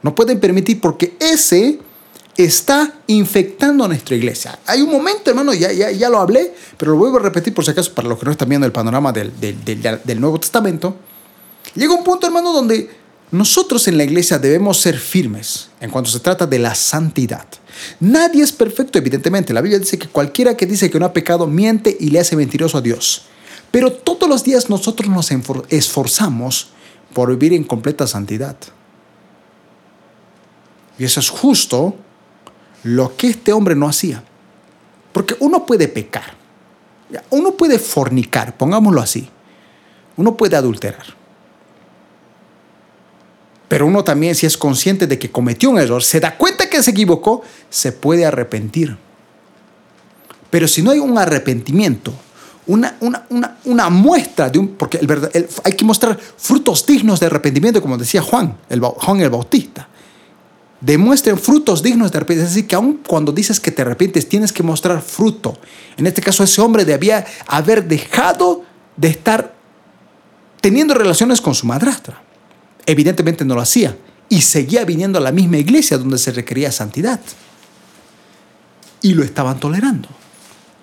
No 0.03 0.15
pueden 0.15 0.41
permitir 0.41 0.81
porque 0.81 1.17
ese 1.19 1.81
está 2.37 2.95
infectando 3.07 3.85
a 3.85 3.89
nuestra 3.89 4.17
iglesia. 4.17 4.59
Hay 4.67 4.81
un 4.81 4.91
momento, 4.91 5.31
hermano, 5.31 5.53
ya, 5.53 5.73
ya, 5.73 5.91
ya 5.91 6.09
lo 6.09 6.19
hablé, 6.19 6.55
pero 6.77 6.93
lo 6.93 6.99
vuelvo 6.99 7.19
a 7.19 7.23
repetir 7.23 7.53
por 7.53 7.65
si 7.65 7.71
acaso 7.71 7.93
para 7.95 8.09
los 8.09 8.19
que 8.19 8.25
no 8.25 8.33
están 8.33 8.49
viendo 8.49 8.67
el 8.67 8.73
panorama 8.73 9.13
del, 9.13 9.39
del, 9.39 9.65
del, 9.65 10.01
del 10.03 10.21
Nuevo 10.21 10.41
Testamento. 10.41 10.97
Llega 11.75 11.95
un 11.95 12.05
punto, 12.05 12.27
hermano, 12.27 12.53
donde 12.53 13.02
nosotros 13.33 13.89
en 13.89 13.97
la 13.97 14.05
iglesia 14.05 14.39
debemos 14.39 14.79
ser 14.79 14.99
firmes 14.99 15.71
en 15.81 15.91
cuanto 15.91 16.11
se 16.11 16.21
trata 16.21 16.47
de 16.47 16.59
la 16.59 16.75
santidad. 16.75 17.47
Nadie 17.99 18.43
es 18.43 18.53
perfecto, 18.53 18.99
evidentemente. 18.99 19.55
La 19.55 19.63
Biblia 19.63 19.79
dice 19.79 19.99
que 19.99 20.07
cualquiera 20.07 20.55
que 20.55 20.67
dice 20.67 20.91
que 20.91 21.01
no 21.01 21.07
ha 21.07 21.15
pecado 21.15 21.47
miente 21.47 21.97
y 21.99 22.11
le 22.11 22.21
hace 22.21 22.37
mentiroso 22.37 22.77
a 22.77 22.83
Dios. 22.83 23.23
Pero 23.71 23.91
todos 23.91 24.29
los 24.29 24.45
días 24.45 24.69
nosotros 24.69 25.09
nos 25.09 25.31
esforzamos 25.71 26.69
por 27.15 27.31
vivir 27.31 27.55
en 27.55 27.65
completa 27.65 28.07
santidad. 28.07 28.57
Y 30.99 31.05
eso 31.05 31.19
es 31.19 31.31
justo 31.31 31.97
lo 32.83 33.17
que 33.17 33.29
este 33.29 33.55
hombre 33.55 33.75
no 33.75 33.89
hacía. 33.89 34.23
Porque 35.15 35.37
uno 35.41 35.65
puede 35.65 35.89
pecar, 35.89 36.35
uno 37.31 37.53
puede 37.53 37.79
fornicar, 37.79 38.59
pongámoslo 38.59 39.01
así, 39.01 39.31
uno 40.19 40.37
puede 40.37 40.57
adulterar. 40.57 41.22
Pero 43.73 43.87
uno 43.87 44.05
también, 44.05 44.35
si 44.35 44.45
es 44.45 44.59
consciente 44.59 45.07
de 45.07 45.19
que 45.19 45.31
cometió 45.31 45.71
un 45.71 45.79
error, 45.79 46.05
se 46.05 46.21
da 46.21 46.37
cuenta 46.37 46.69
que 46.69 46.83
se 46.83 46.91
equivocó, 46.91 47.41
se 47.71 47.91
puede 47.91 48.27
arrepentir. 48.27 48.99
Pero 50.51 50.69
si 50.69 50.83
no 50.83 50.91
hay 50.91 50.99
un 50.99 51.17
arrepentimiento, 51.17 52.13
una, 52.67 52.99
una, 53.65 53.89
muestra 53.89 54.51
de 54.51 54.59
un... 54.59 54.69
Porque 54.77 54.99
el, 54.99 55.49
hay 55.65 55.73
que 55.73 55.87
mostrar 55.87 56.19
frutos 56.37 56.85
dignos 56.85 57.19
de 57.19 57.25
arrepentimiento, 57.25 57.81
como 57.81 57.97
decía 57.97 58.21
Juan, 58.21 58.59
el, 58.69 58.79
Juan 58.79 59.21
el 59.21 59.31
Bautista 59.31 59.89
demuestren 60.79 61.39
frutos 61.39 61.83
dignos 61.83 62.13
de 62.13 62.19
arrepentimiento. 62.19 62.51
Es 62.51 62.55
decir, 62.55 62.69
que 62.69 62.75
aun 62.75 63.01
cuando 63.07 63.33
dices 63.33 63.59
que 63.59 63.71
te 63.71 63.81
arrepientes, 63.81 64.29
tienes 64.29 64.53
que 64.53 64.63
mostrar 64.63 65.01
fruto. 65.01 65.57
En 65.97 66.07
este 66.07 66.21
caso, 66.21 66.45
ese 66.45 66.61
hombre 66.61 66.85
debía 66.85 67.25
haber 67.47 67.89
dejado 67.89 68.65
de 68.99 69.09
estar 69.09 69.55
teniendo 70.61 70.93
relaciones 70.93 71.41
con 71.41 71.55
su 71.55 71.67
madrastra. 71.67 72.23
Evidentemente 72.87 73.45
no 73.45 73.55
lo 73.55 73.61
hacía 73.61 73.97
y 74.29 74.43
seguía 74.43 74.85
viniendo 74.85 75.19
a 75.19 75.23
la 75.23 75.33
misma 75.33 75.59
iglesia 75.59 75.99
donde 75.99 76.19
se 76.19 76.33
requería 76.33 76.73
santidad. 76.73 77.21
Y 79.03 79.15
lo 79.15 79.23
estaban 79.25 79.61
tolerando. 79.61 80.09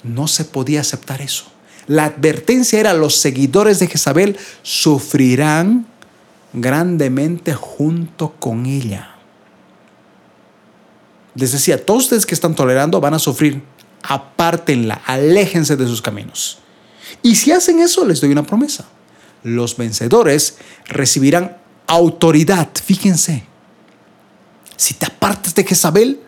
No 0.03 0.27
se 0.27 0.46
podía 0.46 0.82
aceptar 0.82 1.22
eso. 1.22 1.46
La 1.88 2.06
advertencia 2.06 2.79
era 2.79 2.94
los 2.94 3.15
seguidores 3.15 3.79
de 3.79 3.88
Jezabel 3.88 4.38
sufrirán 4.62 5.88
grandemente 6.53 7.53
junto 7.53 8.36
con 8.39 8.65
ella. 8.65 9.15
Les 11.36 11.51
decía, 11.51 11.84
todos 11.84 12.03
ustedes 12.03 12.25
que 12.25 12.36
están 12.36 12.53
tolerando 12.53 13.01
van 13.01 13.15
a 13.15 13.20
sufrir. 13.20 13.63
Apártenla, 14.03 15.01
aléjense 15.06 15.75
de 15.75 15.88
sus 15.88 16.01
caminos. 16.01 16.60
Y 17.24 17.36
si 17.36 17.51
hacen 17.51 17.79
eso, 17.79 18.06
les 18.06 18.22
doy 18.22 18.32
una 18.32 18.44
promesa. 18.44 18.86
Los 19.44 19.77
vencedores 19.77 20.58
recibirán 20.86 21.58
autoridad. 21.89 22.69
Fíjense. 22.81 23.43
Si 24.77 24.93
te 24.93 25.08
apartas 25.08 25.53
de 25.55 25.65
Jezabel, 25.65 26.22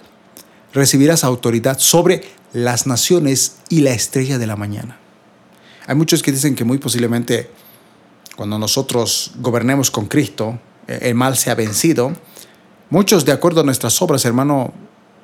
recibirás 0.73 1.23
autoridad 1.23 1.79
sobre 1.79 2.23
las 2.51 2.85
naciones 2.85 3.57
y 3.69 3.81
la 3.81 3.91
estrella 3.91 4.37
de 4.37 4.47
la 4.47 4.57
mañana. 4.57 4.99
Hay 5.87 5.95
muchos 5.95 6.21
que 6.21 6.31
dicen 6.31 6.55
que 6.55 6.65
muy 6.65 6.77
posiblemente 6.79 7.49
cuando 8.35 8.57
nosotros 8.59 9.31
gobernemos 9.37 9.91
con 9.91 10.07
Cristo, 10.07 10.59
el 10.87 11.15
mal 11.15 11.37
se 11.37 11.51
ha 11.51 11.55
vencido. 11.55 12.11
Muchos, 12.89 13.23
de 13.23 13.31
acuerdo 13.31 13.61
a 13.61 13.63
nuestras 13.63 14.01
obras, 14.01 14.25
hermano, 14.25 14.73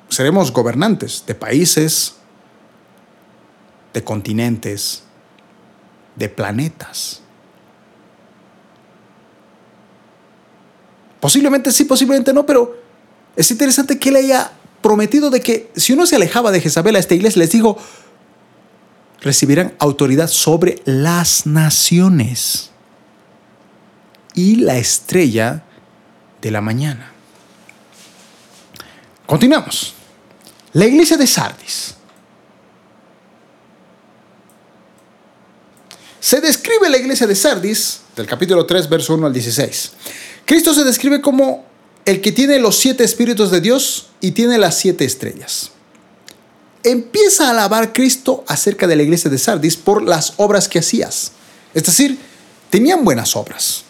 seremos 0.08 0.52
gobernantes 0.52 1.24
de 1.26 1.34
países, 1.34 2.14
de 3.92 4.04
continentes, 4.04 5.02
de 6.16 6.28
planetas. 6.28 7.22
Posiblemente 11.20 11.72
sí, 11.72 11.84
posiblemente 11.84 12.32
no, 12.32 12.46
pero 12.46 12.76
es 13.36 13.50
interesante 13.50 13.98
que 13.98 14.10
él 14.10 14.16
haya 14.16 14.52
prometido 14.80 15.30
de 15.30 15.40
que 15.40 15.70
si 15.76 15.92
uno 15.92 16.06
se 16.06 16.16
alejaba 16.16 16.50
de 16.50 16.60
Jezabel 16.60 16.96
a 16.96 16.98
esta 16.98 17.14
iglesia, 17.14 17.40
les 17.40 17.50
dijo, 17.50 17.76
recibirán 19.20 19.74
autoridad 19.78 20.28
sobre 20.28 20.80
las 20.84 21.46
naciones 21.46 22.70
y 24.34 24.56
la 24.56 24.76
estrella 24.78 25.64
de 26.40 26.50
la 26.50 26.60
mañana. 26.60 27.12
Continuamos. 29.26 29.94
La 30.72 30.86
iglesia 30.86 31.16
de 31.16 31.26
Sardis. 31.26 31.94
Se 36.20 36.40
describe 36.40 36.88
la 36.88 36.98
iglesia 36.98 37.26
de 37.26 37.34
Sardis, 37.34 38.00
del 38.14 38.26
capítulo 38.26 38.66
3, 38.66 38.88
verso 38.88 39.14
1 39.14 39.26
al 39.26 39.32
16. 39.32 39.92
Cristo 40.48 40.72
se 40.72 40.82
describe 40.82 41.20
como 41.20 41.66
el 42.06 42.22
que 42.22 42.32
tiene 42.32 42.58
los 42.58 42.78
siete 42.78 43.04
espíritus 43.04 43.50
de 43.50 43.60
Dios 43.60 44.06
y 44.22 44.30
tiene 44.30 44.56
las 44.56 44.78
siete 44.78 45.04
estrellas. 45.04 45.72
Empieza 46.82 47.46
a 47.48 47.50
alabar 47.50 47.92
Cristo 47.92 48.44
acerca 48.48 48.86
de 48.86 48.96
la 48.96 49.02
iglesia 49.02 49.30
de 49.30 49.36
Sardis 49.36 49.76
por 49.76 50.02
las 50.02 50.32
obras 50.38 50.66
que 50.66 50.78
hacías. 50.78 51.32
Es 51.74 51.82
decir, 51.82 52.18
tenían 52.70 53.04
buenas 53.04 53.36
obras, 53.36 53.84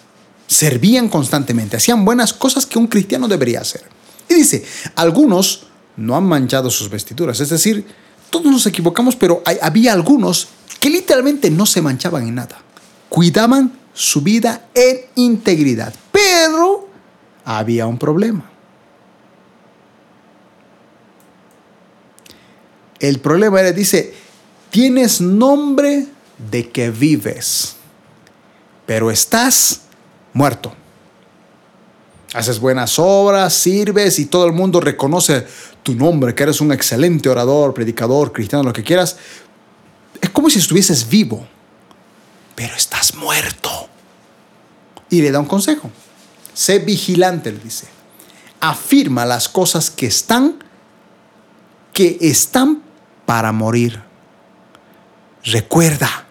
servían 0.49 1.09
constantemente, 1.09 1.77
hacían 1.77 2.05
buenas 2.05 2.33
cosas 2.33 2.67
que 2.67 2.81
un 2.81 2.88
cristiano 2.88 3.29
debería 3.29 3.61
hacer. 3.61 3.83
Y 4.29 4.35
dice, 4.35 4.65
algunos 4.97 5.69
no 5.97 6.17
han 6.17 6.25
manchado 6.25 6.73
sus 6.73 6.91
vestiduras. 6.91 7.38
Es 7.38 7.50
decir, 7.50 7.87
todos 8.31 8.47
nos 8.47 8.67
equivocamos, 8.67 9.15
pero 9.15 9.45
había 9.62 9.93
algunos 9.93 10.49
que 10.81 10.91
literalmente 10.91 11.53
no 11.53 11.67
se 11.67 11.83
manchaban 11.83 12.27
en 12.27 12.35
nada. 12.35 12.61
Cuidaban 13.09 13.79
su 13.95 14.23
vida 14.23 14.67
en 14.75 15.03
integridad. 15.15 15.95
Pero 16.19 16.89
había 17.45 17.87
un 17.87 17.97
problema. 17.97 18.51
El 22.99 23.21
problema 23.21 23.61
era, 23.61 23.71
dice, 23.71 24.15
tienes 24.71 25.21
nombre 25.21 26.07
de 26.51 26.71
que 26.71 26.91
vives, 26.91 27.77
pero 28.85 29.13
estás 29.13 29.83
muerto. 30.33 30.73
Haces 32.35 32.59
buenas 32.59 32.99
obras, 32.99 33.55
sirves 33.55 34.19
y 34.19 34.27
todo 34.27 34.45
el 34.47 34.53
mundo 34.53 34.81
reconoce 34.81 35.47
tu 35.85 35.95
nombre, 35.95 36.35
que 36.35 36.43
eres 36.43 36.61
un 36.61 36.73
excelente 36.73 37.29
orador, 37.29 37.73
predicador, 37.75 38.33
cristiano, 38.33 38.65
lo 38.65 38.73
que 38.73 38.83
quieras. 38.83 39.17
Es 40.21 40.31
como 40.31 40.51
si 40.51 40.59
estuvieses 40.59 41.09
vivo, 41.09 41.47
pero 42.57 42.75
estás 42.75 43.15
muerto. 43.15 43.71
Y 45.11 45.23
le 45.23 45.31
da 45.31 45.39
un 45.39 45.47
consejo. 45.47 45.91
Sé 46.59 46.81
vigilante, 46.81 47.53
le 47.53 47.61
dice. 47.61 47.87
Afirma 48.59 49.25
las 49.25 49.49
cosas 49.49 49.91
que 49.91 50.07
están, 50.07 50.57
que 51.93 52.19
están 52.21 52.83
para 53.27 53.53
morir. 53.53 54.03
Recuerda, 55.45 56.27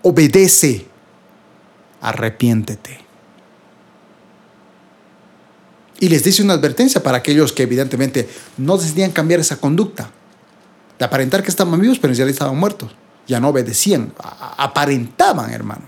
obedece, 0.00 0.86
arrepiéntete. 2.00 2.98
Y 6.00 6.08
les 6.08 6.24
dice 6.24 6.42
una 6.42 6.54
advertencia 6.54 7.02
para 7.02 7.18
aquellos 7.18 7.52
que 7.52 7.64
evidentemente 7.64 8.26
no 8.56 8.78
decidían 8.78 9.12
cambiar 9.12 9.38
esa 9.38 9.58
conducta. 9.58 10.08
De 10.98 11.04
aparentar 11.04 11.42
que 11.42 11.50
estaban 11.50 11.78
vivos, 11.78 11.98
pero 11.98 12.14
realidad 12.14 12.30
estaban 12.30 12.56
muertos. 12.56 12.96
Ya 13.26 13.38
no 13.38 13.48
obedecían, 13.48 14.14
aparentaban, 14.16 15.50
hermano. 15.50 15.82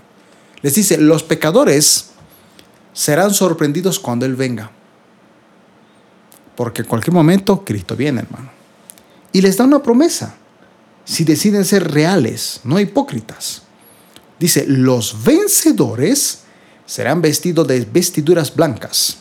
Les 0.61 0.75
dice, 0.75 0.99
los 0.99 1.23
pecadores 1.23 2.11
serán 2.97 3.31
sorprendidos 3.31 3.99
cuando 3.99 4.25
Él 4.25 4.35
venga. 4.35 4.71
Porque 6.55 6.81
en 6.81 6.87
cualquier 6.87 7.13
momento 7.13 7.63
Cristo 7.63 7.95
viene, 7.95 8.21
hermano. 8.21 8.49
Y 9.31 9.41
les 9.41 9.55
da 9.55 9.65
una 9.65 9.83
promesa. 9.83 10.33
Si 11.05 11.23
deciden 11.23 11.63
ser 11.63 11.91
reales, 11.91 12.59
no 12.63 12.79
hipócritas. 12.79 13.61
Dice, 14.39 14.65
los 14.67 15.23
vencedores 15.23 16.39
serán 16.87 17.21
vestidos 17.21 17.67
de 17.67 17.85
vestiduras 17.85 18.55
blancas 18.55 19.17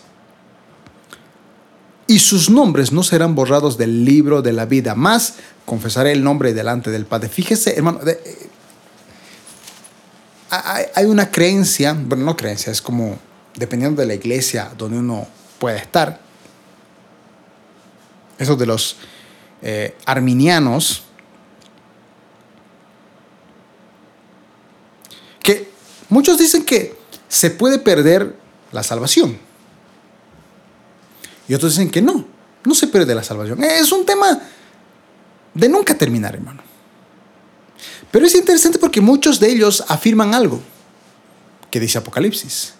y 2.06 2.20
sus 2.20 2.48
nombres 2.48 2.92
no 2.92 3.02
serán 3.02 3.34
borrados 3.34 3.76
del 3.76 4.06
libro 4.06 4.40
de 4.40 4.54
la 4.54 4.64
vida. 4.64 4.94
Más 4.94 5.34
confesaré 5.66 6.12
el 6.12 6.24
nombre 6.24 6.54
delante 6.54 6.90
del 6.90 7.04
Padre. 7.04 7.28
Fíjese, 7.28 7.74
hermano, 7.76 8.00
eh, 8.06 8.48
hay 10.94 11.04
una 11.04 11.30
creencia, 11.30 11.92
bueno, 11.92 12.24
no 12.24 12.36
creencia, 12.36 12.72
es 12.72 12.80
como 12.80 13.25
dependiendo 13.56 14.00
de 14.00 14.06
la 14.06 14.14
iglesia 14.14 14.72
donde 14.76 14.98
uno 14.98 15.26
pueda 15.58 15.78
estar. 15.78 16.20
Eso 18.38 18.54
de 18.54 18.66
los 18.66 18.96
eh, 19.62 19.96
arminianos, 20.04 21.04
que 25.42 25.70
muchos 26.10 26.38
dicen 26.38 26.64
que 26.64 26.94
se 27.28 27.50
puede 27.50 27.78
perder 27.78 28.36
la 28.72 28.82
salvación. 28.82 29.38
Y 31.48 31.54
otros 31.54 31.72
dicen 31.72 31.90
que 31.90 32.02
no, 32.02 32.26
no 32.64 32.74
se 32.74 32.88
pierde 32.88 33.14
la 33.14 33.22
salvación. 33.22 33.62
Es 33.64 33.90
un 33.92 34.04
tema 34.04 34.40
de 35.54 35.68
nunca 35.68 35.96
terminar, 35.96 36.34
hermano. 36.34 36.62
Pero 38.10 38.26
es 38.26 38.34
interesante 38.34 38.78
porque 38.78 39.00
muchos 39.00 39.40
de 39.40 39.50
ellos 39.50 39.84
afirman 39.88 40.34
algo 40.34 40.60
que 41.70 41.80
dice 41.80 41.98
Apocalipsis. 41.98 42.75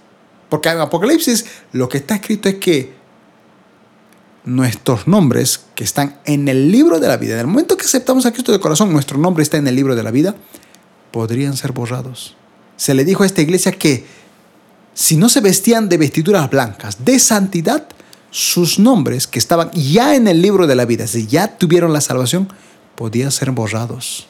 Porque 0.49 0.69
en 0.69 0.81
Apocalipsis 0.81 1.47
lo 1.73 1.89
que 1.89 1.99
está 1.99 2.17
escrito 2.17 2.49
es 2.49 2.57
que 2.57 2.95
nuestros 4.45 5.09
nombres 5.09 5.61
que 5.75 5.85
están 5.85 6.21
en 6.25 6.49
el 6.49 6.71
libro 6.71 7.01
de 7.01 7.09
la 7.09 7.17
vida, 7.17 7.35
en 7.35 7.41
el 7.41 7.47
momento 7.49 7.77
que 7.77 7.85
aceptamos 7.85 8.27
a 8.27 8.33
Cristo 8.33 8.53
de 8.53 8.61
corazón, 8.61 8.93
nuestro 8.93 9.19
nombre 9.19 9.43
está 9.43 9.57
en 9.57 9.67
el 9.67 9.75
libro 9.75 9.97
de 9.97 10.03
la 10.03 10.13
vida, 10.13 10.37
podrían 11.11 11.57
ser 11.57 11.73
borrados. 11.73 12.37
Se 12.77 12.95
le 12.95 13.05
dijo 13.05 13.25
a 13.25 13.27
esta 13.27 13.43
iglesia 13.43 13.73
que 13.73 14.07
si 14.95 15.17
no 15.17 15.29
se 15.29 15.41
vestían 15.41 15.89
de 15.89 15.99
vestiduras 15.99 16.49
blancas, 16.49 17.05
de 17.05 17.19
santidad, 17.19 17.89
sus 18.31 18.79
nombres 18.79 19.27
que 19.27 19.39
estaban 19.39 19.71
ya 19.73 20.15
en 20.15 20.29
el 20.29 20.43
libro 20.43 20.67
de 20.67 20.75
la 20.75 20.85
vida, 20.85 21.07
si 21.07 21.27
ya 21.27 21.59
tuvieron 21.59 21.93
la 21.93 22.01
salvación, 22.01 22.49
podían 22.95 23.33
ser 23.33 23.51
borrados. 23.51 24.29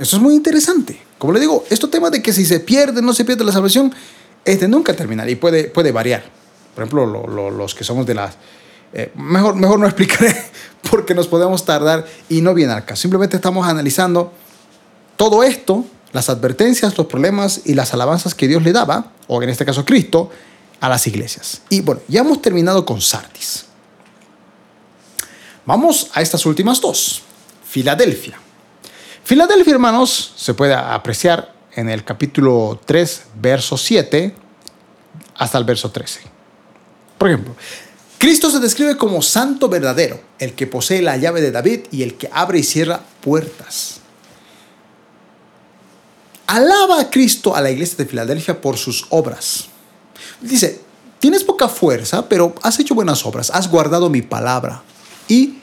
Eso 0.00 0.16
es 0.16 0.22
muy 0.22 0.34
interesante. 0.34 0.98
Como 1.18 1.34
le 1.34 1.40
digo, 1.40 1.62
esto 1.68 1.90
tema 1.90 2.08
de 2.08 2.22
que 2.22 2.32
si 2.32 2.46
se 2.46 2.58
pierde, 2.58 3.02
no 3.02 3.12
se 3.12 3.26
pierde 3.26 3.44
la 3.44 3.52
salvación, 3.52 3.94
es 4.46 4.58
de 4.58 4.66
nunca 4.66 4.94
terminar 4.94 5.28
y 5.28 5.36
puede, 5.36 5.64
puede 5.64 5.92
variar. 5.92 6.24
Por 6.74 6.84
ejemplo, 6.84 7.28
los 7.50 7.74
que 7.74 7.84
somos 7.84 8.06
de 8.06 8.14
las... 8.14 8.34
Eh, 8.94 9.12
mejor, 9.14 9.56
mejor 9.56 9.78
no 9.78 9.84
explicaré 9.84 10.34
porque 10.90 11.14
nos 11.14 11.28
podemos 11.28 11.66
tardar 11.66 12.06
y 12.30 12.40
no 12.40 12.54
viene 12.54 12.72
al 12.72 12.86
caso. 12.86 13.02
Simplemente 13.02 13.36
estamos 13.36 13.68
analizando 13.68 14.32
todo 15.18 15.42
esto, 15.42 15.84
las 16.12 16.30
advertencias, 16.30 16.96
los 16.96 17.06
problemas 17.06 17.60
y 17.66 17.74
las 17.74 17.92
alabanzas 17.92 18.34
que 18.34 18.48
Dios 18.48 18.62
le 18.62 18.72
daba, 18.72 19.12
o 19.26 19.42
en 19.42 19.50
este 19.50 19.66
caso 19.66 19.84
Cristo, 19.84 20.30
a 20.80 20.88
las 20.88 21.06
iglesias. 21.06 21.60
Y 21.68 21.82
bueno, 21.82 22.00
ya 22.08 22.22
hemos 22.22 22.40
terminado 22.40 22.86
con 22.86 23.02
Sardis. 23.02 23.66
Vamos 25.66 26.08
a 26.14 26.22
estas 26.22 26.46
últimas 26.46 26.80
dos. 26.80 27.20
Filadelfia. 27.68 28.40
Filadelfia, 29.24 29.74
hermanos, 29.74 30.32
se 30.36 30.54
puede 30.54 30.74
apreciar 30.74 31.52
en 31.74 31.88
el 31.88 32.04
capítulo 32.04 32.80
3, 32.84 33.22
verso 33.40 33.76
7 33.76 34.34
hasta 35.36 35.58
el 35.58 35.64
verso 35.64 35.90
13. 35.90 36.20
Por 37.16 37.28
ejemplo, 37.28 37.54
Cristo 38.18 38.50
se 38.50 38.58
describe 38.58 38.96
como 38.96 39.22
santo 39.22 39.68
verdadero, 39.68 40.20
el 40.38 40.54
que 40.54 40.66
posee 40.66 41.00
la 41.00 41.16
llave 41.16 41.40
de 41.40 41.50
David 41.50 41.80
y 41.90 42.02
el 42.02 42.16
que 42.16 42.28
abre 42.32 42.58
y 42.58 42.62
cierra 42.62 43.00
puertas. 43.20 44.00
Alaba 46.46 47.00
a 47.00 47.10
Cristo 47.10 47.54
a 47.54 47.60
la 47.60 47.70
iglesia 47.70 47.96
de 47.98 48.06
Filadelfia 48.06 48.60
por 48.60 48.76
sus 48.76 49.06
obras. 49.10 49.66
Dice, 50.40 50.80
tienes 51.20 51.44
poca 51.44 51.68
fuerza, 51.68 52.28
pero 52.28 52.54
has 52.62 52.78
hecho 52.80 52.94
buenas 52.94 53.24
obras, 53.24 53.50
has 53.50 53.70
guardado 53.70 54.10
mi 54.10 54.22
palabra. 54.22 54.82
Y 55.28 55.60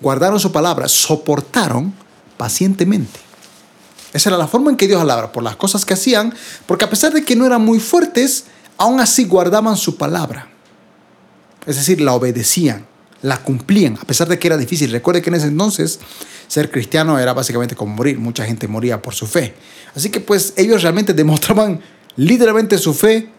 guardaron 0.00 0.40
su 0.40 0.50
palabra, 0.50 0.88
soportaron 0.88 1.92
pacientemente. 2.36 3.20
Esa 4.12 4.30
era 4.30 4.38
la 4.38 4.46
forma 4.46 4.70
en 4.70 4.76
que 4.76 4.86
Dios 4.86 5.00
hablaba, 5.00 5.32
por 5.32 5.42
las 5.42 5.56
cosas 5.56 5.84
que 5.84 5.94
hacían, 5.94 6.34
porque 6.66 6.84
a 6.84 6.90
pesar 6.90 7.12
de 7.12 7.24
que 7.24 7.36
no 7.36 7.44
eran 7.44 7.62
muy 7.62 7.80
fuertes, 7.80 8.44
aún 8.78 9.00
así 9.00 9.24
guardaban 9.24 9.76
su 9.76 9.96
palabra. 9.96 10.48
Es 11.66 11.76
decir, 11.76 12.00
la 12.00 12.14
obedecían, 12.14 12.86
la 13.22 13.42
cumplían, 13.42 13.98
a 14.00 14.04
pesar 14.04 14.28
de 14.28 14.38
que 14.38 14.46
era 14.46 14.56
difícil. 14.56 14.90
Recuerde 14.90 15.20
que 15.20 15.30
en 15.30 15.36
ese 15.36 15.48
entonces 15.48 16.00
ser 16.48 16.70
cristiano 16.70 17.18
era 17.18 17.32
básicamente 17.32 17.74
como 17.74 17.94
morir, 17.94 18.18
mucha 18.18 18.44
gente 18.44 18.68
moría 18.68 19.02
por 19.02 19.14
su 19.14 19.26
fe. 19.26 19.54
Así 19.94 20.10
que 20.10 20.20
pues 20.20 20.54
ellos 20.56 20.82
realmente 20.82 21.12
demostraban 21.14 21.80
literalmente 22.16 22.78
su 22.78 22.94
fe 22.94 23.30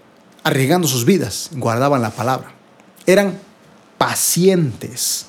arriesgando 0.43 0.87
sus 0.87 1.05
vidas, 1.05 1.49
guardaban 1.53 2.01
la 2.01 2.11
palabra. 2.11 2.53
Eran 3.05 3.39
pacientes, 3.97 5.25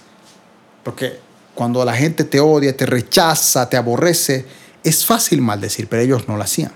porque 0.84 1.20
cuando 1.58 1.84
la 1.84 1.92
gente 1.92 2.22
te 2.22 2.38
odia, 2.38 2.76
te 2.76 2.86
rechaza, 2.86 3.68
te 3.68 3.76
aborrece, 3.76 4.44
es 4.84 5.04
fácil 5.04 5.40
maldecir, 5.40 5.88
pero 5.88 6.00
ellos 6.00 6.28
no 6.28 6.36
lo 6.36 6.44
hacían. 6.44 6.70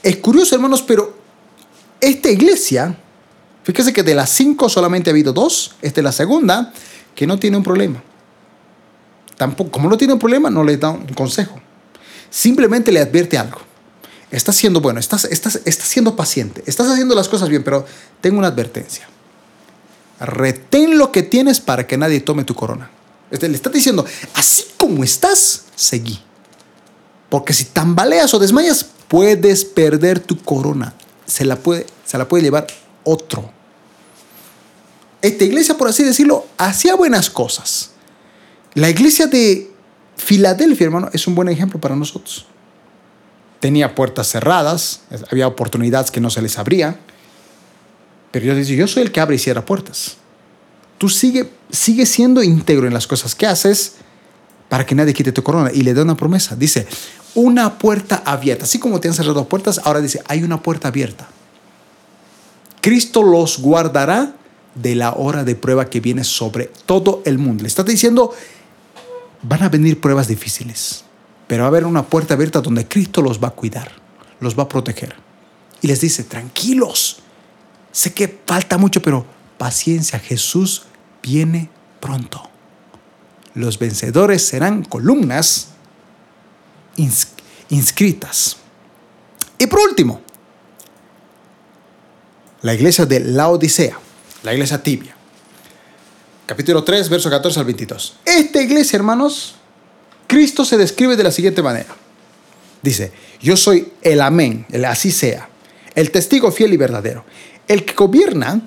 Es 0.00 0.18
curioso, 0.18 0.54
hermanos, 0.54 0.80
pero 0.82 1.18
esta 2.00 2.30
iglesia, 2.30 2.96
fíjese 3.64 3.92
que 3.92 4.04
de 4.04 4.14
las 4.14 4.30
cinco 4.30 4.68
solamente 4.68 5.10
ha 5.10 5.12
habido 5.12 5.32
dos, 5.32 5.74
esta 5.82 5.98
es 5.98 6.04
la 6.04 6.12
segunda, 6.12 6.72
que 7.16 7.26
no 7.26 7.36
tiene 7.36 7.56
un 7.56 7.64
problema. 7.64 8.00
Tampoco, 9.36 9.72
como 9.72 9.88
no 9.88 9.98
tiene 9.98 10.12
un 10.12 10.20
problema, 10.20 10.48
no 10.48 10.62
le 10.62 10.76
da 10.76 10.90
un 10.90 11.08
consejo. 11.08 11.60
Simplemente 12.30 12.92
le 12.92 13.00
advierte 13.00 13.38
algo. 13.38 13.58
Estás 14.30 14.54
siendo 14.54 14.80
bueno, 14.80 15.00
estás, 15.00 15.24
estás, 15.24 15.62
estás 15.64 15.88
siendo 15.88 16.14
paciente, 16.14 16.62
estás 16.66 16.86
haciendo 16.86 17.16
las 17.16 17.28
cosas 17.28 17.48
bien, 17.48 17.64
pero 17.64 17.84
tengo 18.20 18.38
una 18.38 18.46
advertencia. 18.46 19.08
Retén 20.20 20.96
lo 20.96 21.10
que 21.10 21.24
tienes 21.24 21.58
para 21.58 21.88
que 21.88 21.98
nadie 21.98 22.20
tome 22.20 22.44
tu 22.44 22.54
corona. 22.54 22.90
Le 23.30 23.48
está 23.48 23.70
diciendo, 23.70 24.04
así 24.34 24.64
como 24.76 25.02
estás, 25.02 25.64
seguí. 25.74 26.18
Porque 27.28 27.52
si 27.52 27.64
tambaleas 27.64 28.32
o 28.34 28.38
desmayas, 28.38 28.86
puedes 29.08 29.64
perder 29.64 30.20
tu 30.20 30.40
corona. 30.42 30.94
Se 31.26 31.44
la 31.44 31.56
puede, 31.56 31.86
se 32.04 32.18
la 32.18 32.28
puede 32.28 32.44
llevar 32.44 32.66
otro. 33.02 33.50
Esta 35.22 35.44
iglesia, 35.44 35.76
por 35.76 35.88
así 35.88 36.04
decirlo, 36.04 36.46
hacía 36.56 36.94
buenas 36.94 37.28
cosas. 37.30 37.90
La 38.74 38.88
iglesia 38.90 39.26
de 39.26 39.72
Filadelfia, 40.16 40.84
hermano, 40.84 41.10
es 41.12 41.26
un 41.26 41.34
buen 41.34 41.48
ejemplo 41.48 41.80
para 41.80 41.96
nosotros. 41.96 42.46
Tenía 43.58 43.94
puertas 43.94 44.28
cerradas, 44.28 45.00
había 45.32 45.48
oportunidades 45.48 46.12
que 46.12 46.20
no 46.20 46.30
se 46.30 46.42
les 46.42 46.58
abrían. 46.58 46.96
Pero 48.30 48.44
Dios 48.44 48.56
dice, 48.58 48.76
yo 48.76 48.86
soy 48.86 49.02
el 49.02 49.10
que 49.10 49.20
abre 49.20 49.34
y 49.34 49.38
cierra 49.38 49.64
puertas 49.64 50.18
tú 50.98 51.08
sigue, 51.08 51.50
sigue 51.70 52.06
siendo 52.06 52.42
íntegro 52.42 52.86
en 52.86 52.94
las 52.94 53.06
cosas 53.06 53.34
que 53.34 53.46
haces 53.46 53.96
para 54.68 54.84
que 54.84 54.94
nadie 54.94 55.14
quite 55.14 55.32
tu 55.32 55.42
corona. 55.42 55.70
Y 55.72 55.82
le 55.82 55.94
da 55.94 56.02
una 56.02 56.16
promesa. 56.16 56.56
Dice, 56.56 56.86
una 57.34 57.78
puerta 57.78 58.22
abierta. 58.24 58.64
Así 58.64 58.78
como 58.78 59.00
te 59.00 59.08
han 59.08 59.14
cerrado 59.14 59.48
puertas, 59.48 59.80
ahora 59.84 60.00
dice, 60.00 60.22
hay 60.26 60.42
una 60.42 60.62
puerta 60.62 60.88
abierta. 60.88 61.28
Cristo 62.80 63.22
los 63.22 63.58
guardará 63.58 64.34
de 64.74 64.94
la 64.94 65.12
hora 65.12 65.44
de 65.44 65.54
prueba 65.54 65.90
que 65.90 66.00
viene 66.00 66.24
sobre 66.24 66.70
todo 66.86 67.22
el 67.24 67.38
mundo. 67.38 67.62
Le 67.62 67.68
está 67.68 67.82
diciendo, 67.82 68.32
van 69.42 69.62
a 69.62 69.68
venir 69.68 70.00
pruebas 70.00 70.28
difíciles, 70.28 71.04
pero 71.46 71.62
va 71.62 71.66
a 71.66 71.68
haber 71.68 71.84
una 71.84 72.04
puerta 72.04 72.34
abierta 72.34 72.60
donde 72.60 72.86
Cristo 72.86 73.22
los 73.22 73.42
va 73.42 73.48
a 73.48 73.52
cuidar, 73.52 73.90
los 74.40 74.58
va 74.58 74.64
a 74.64 74.68
proteger. 74.68 75.14
Y 75.82 75.88
les 75.88 76.00
dice, 76.00 76.24
tranquilos, 76.24 77.18
sé 77.90 78.12
que 78.12 78.40
falta 78.46 78.78
mucho, 78.78 79.02
pero 79.02 79.26
paciencia, 79.58 80.18
Jesús 80.18 80.84
viene 81.22 81.70
pronto. 82.00 82.48
Los 83.54 83.78
vencedores 83.78 84.46
serán 84.46 84.84
columnas 84.84 85.68
inscritas. 87.68 88.56
Y 89.58 89.66
por 89.66 89.80
último, 89.80 90.20
la 92.62 92.74
iglesia 92.74 93.06
de 93.06 93.20
la 93.20 93.48
Odisea, 93.48 93.98
la 94.42 94.52
iglesia 94.52 94.82
tibia. 94.82 95.14
Capítulo 96.46 96.84
3, 96.84 97.08
verso 97.08 97.30
14 97.30 97.58
al 97.58 97.66
22. 97.66 98.16
Esta 98.24 98.62
iglesia, 98.62 98.96
hermanos, 98.96 99.56
Cristo 100.26 100.64
se 100.64 100.76
describe 100.76 101.16
de 101.16 101.24
la 101.24 101.32
siguiente 101.32 101.62
manera. 101.62 101.94
Dice, 102.82 103.12
yo 103.40 103.56
soy 103.56 103.92
el 104.02 104.20
amén, 104.20 104.66
el 104.70 104.84
así 104.84 105.10
sea, 105.10 105.48
el 105.94 106.10
testigo 106.10 106.52
fiel 106.52 106.72
y 106.72 106.76
verdadero, 106.76 107.24
el 107.66 107.84
que 107.84 107.94
gobierna 107.94 108.60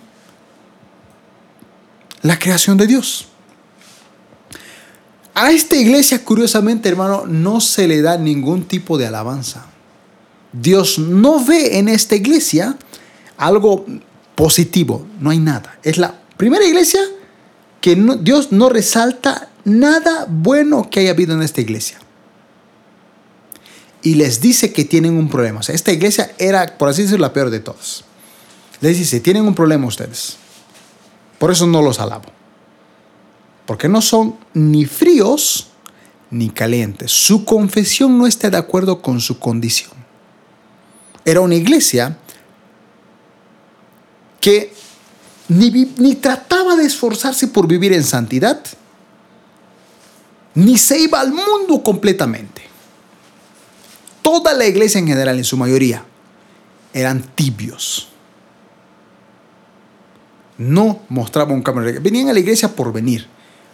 la 2.22 2.38
creación 2.38 2.78
de 2.78 2.88
Dios. 2.88 3.28
A 5.34 5.52
esta 5.52 5.76
iglesia, 5.76 6.24
curiosamente, 6.24 6.90
hermano, 6.90 7.26
no 7.26 7.62
se 7.62 7.88
le 7.88 8.02
da 8.02 8.18
ningún 8.18 8.66
tipo 8.66 8.98
de 8.98 9.08
alabanza. 9.08 9.68
Dios 10.52 11.00
no 11.00 11.44
ve 11.44 11.78
en 11.78 11.88
esta 11.88 12.16
iglesia 12.16 12.78
algo 13.38 13.86
positivo, 14.36 15.06
no 15.20 15.30
hay 15.30 15.40
nada. 15.40 15.80
Es 15.84 15.98
la 15.98 16.20
primera 16.36 16.66
iglesia 16.66 17.00
que 17.80 17.96
Dios 18.22 18.52
no 18.52 18.68
resalta 18.70 19.50
nada 19.64 20.26
bueno 20.28 20.90
que 20.90 21.02
haya 21.02 21.12
habido 21.12 21.34
en 21.34 21.42
esta 21.42 21.62
iglesia. 21.62 22.00
Y 24.02 24.16
les 24.16 24.42
dice 24.42 24.74
que 24.74 24.86
tienen 24.86 25.18
un 25.18 25.30
problema. 25.30 25.62
Esta 25.68 25.92
iglesia 25.92 26.34
era, 26.38 26.78
por 26.78 26.90
así 26.90 27.04
decirlo, 27.04 27.28
la 27.28 27.34
peor 27.34 27.50
de 27.50 27.60
todas. 27.60 28.04
Les 28.82 28.98
dice, 28.98 29.20
tienen 29.20 29.44
un 29.44 29.56
problema 29.56 29.88
ustedes. 29.88 30.38
Por 31.40 31.52
eso 31.52 31.66
no 31.66 31.82
los 31.82 32.00
alabo. 32.00 32.26
Porque 33.66 33.88
no 33.88 34.02
son 34.02 34.36
ni 34.54 34.86
fríos 34.86 35.68
ni 36.30 36.50
calientes. 36.50 37.12
Su 37.12 37.46
confesión 37.46 38.18
no 38.18 38.28
está 38.28 38.50
de 38.50 38.58
acuerdo 38.58 39.02
con 39.02 39.20
su 39.20 39.40
condición. 39.40 39.92
Era 41.26 41.42
una 41.42 41.56
iglesia 41.56 42.18
que 44.40 44.74
ni, 45.48 45.72
ni, 45.98 46.16
trataba 46.16 46.76
de 46.76 46.86
esforzarse 46.86 47.48
por 47.48 47.68
vivir 47.68 47.94
en 47.94 48.04
santidad, 48.04 48.64
ni 50.54 50.78
se 50.78 51.00
iba 51.00 51.20
al 51.20 51.32
mundo 51.32 51.82
completamente. 51.84 52.62
Toda 54.22 54.54
la 54.54 54.66
iglesia 54.66 55.00
en 55.00 55.08
general, 55.08 55.38
en 55.38 55.44
su 55.44 55.58
mayoría, 55.58 56.04
eran 56.94 57.24
tibios. 57.36 58.10
No 60.60 61.00
mostraban 61.10 61.56
un 61.56 61.64
cambio 61.64 61.86
real. 61.86 62.00
Venían 62.00 62.30
a 62.30 62.34
la 62.34 62.40
iglesia 62.40 62.76
por 62.76 62.94
venir. 62.94 63.28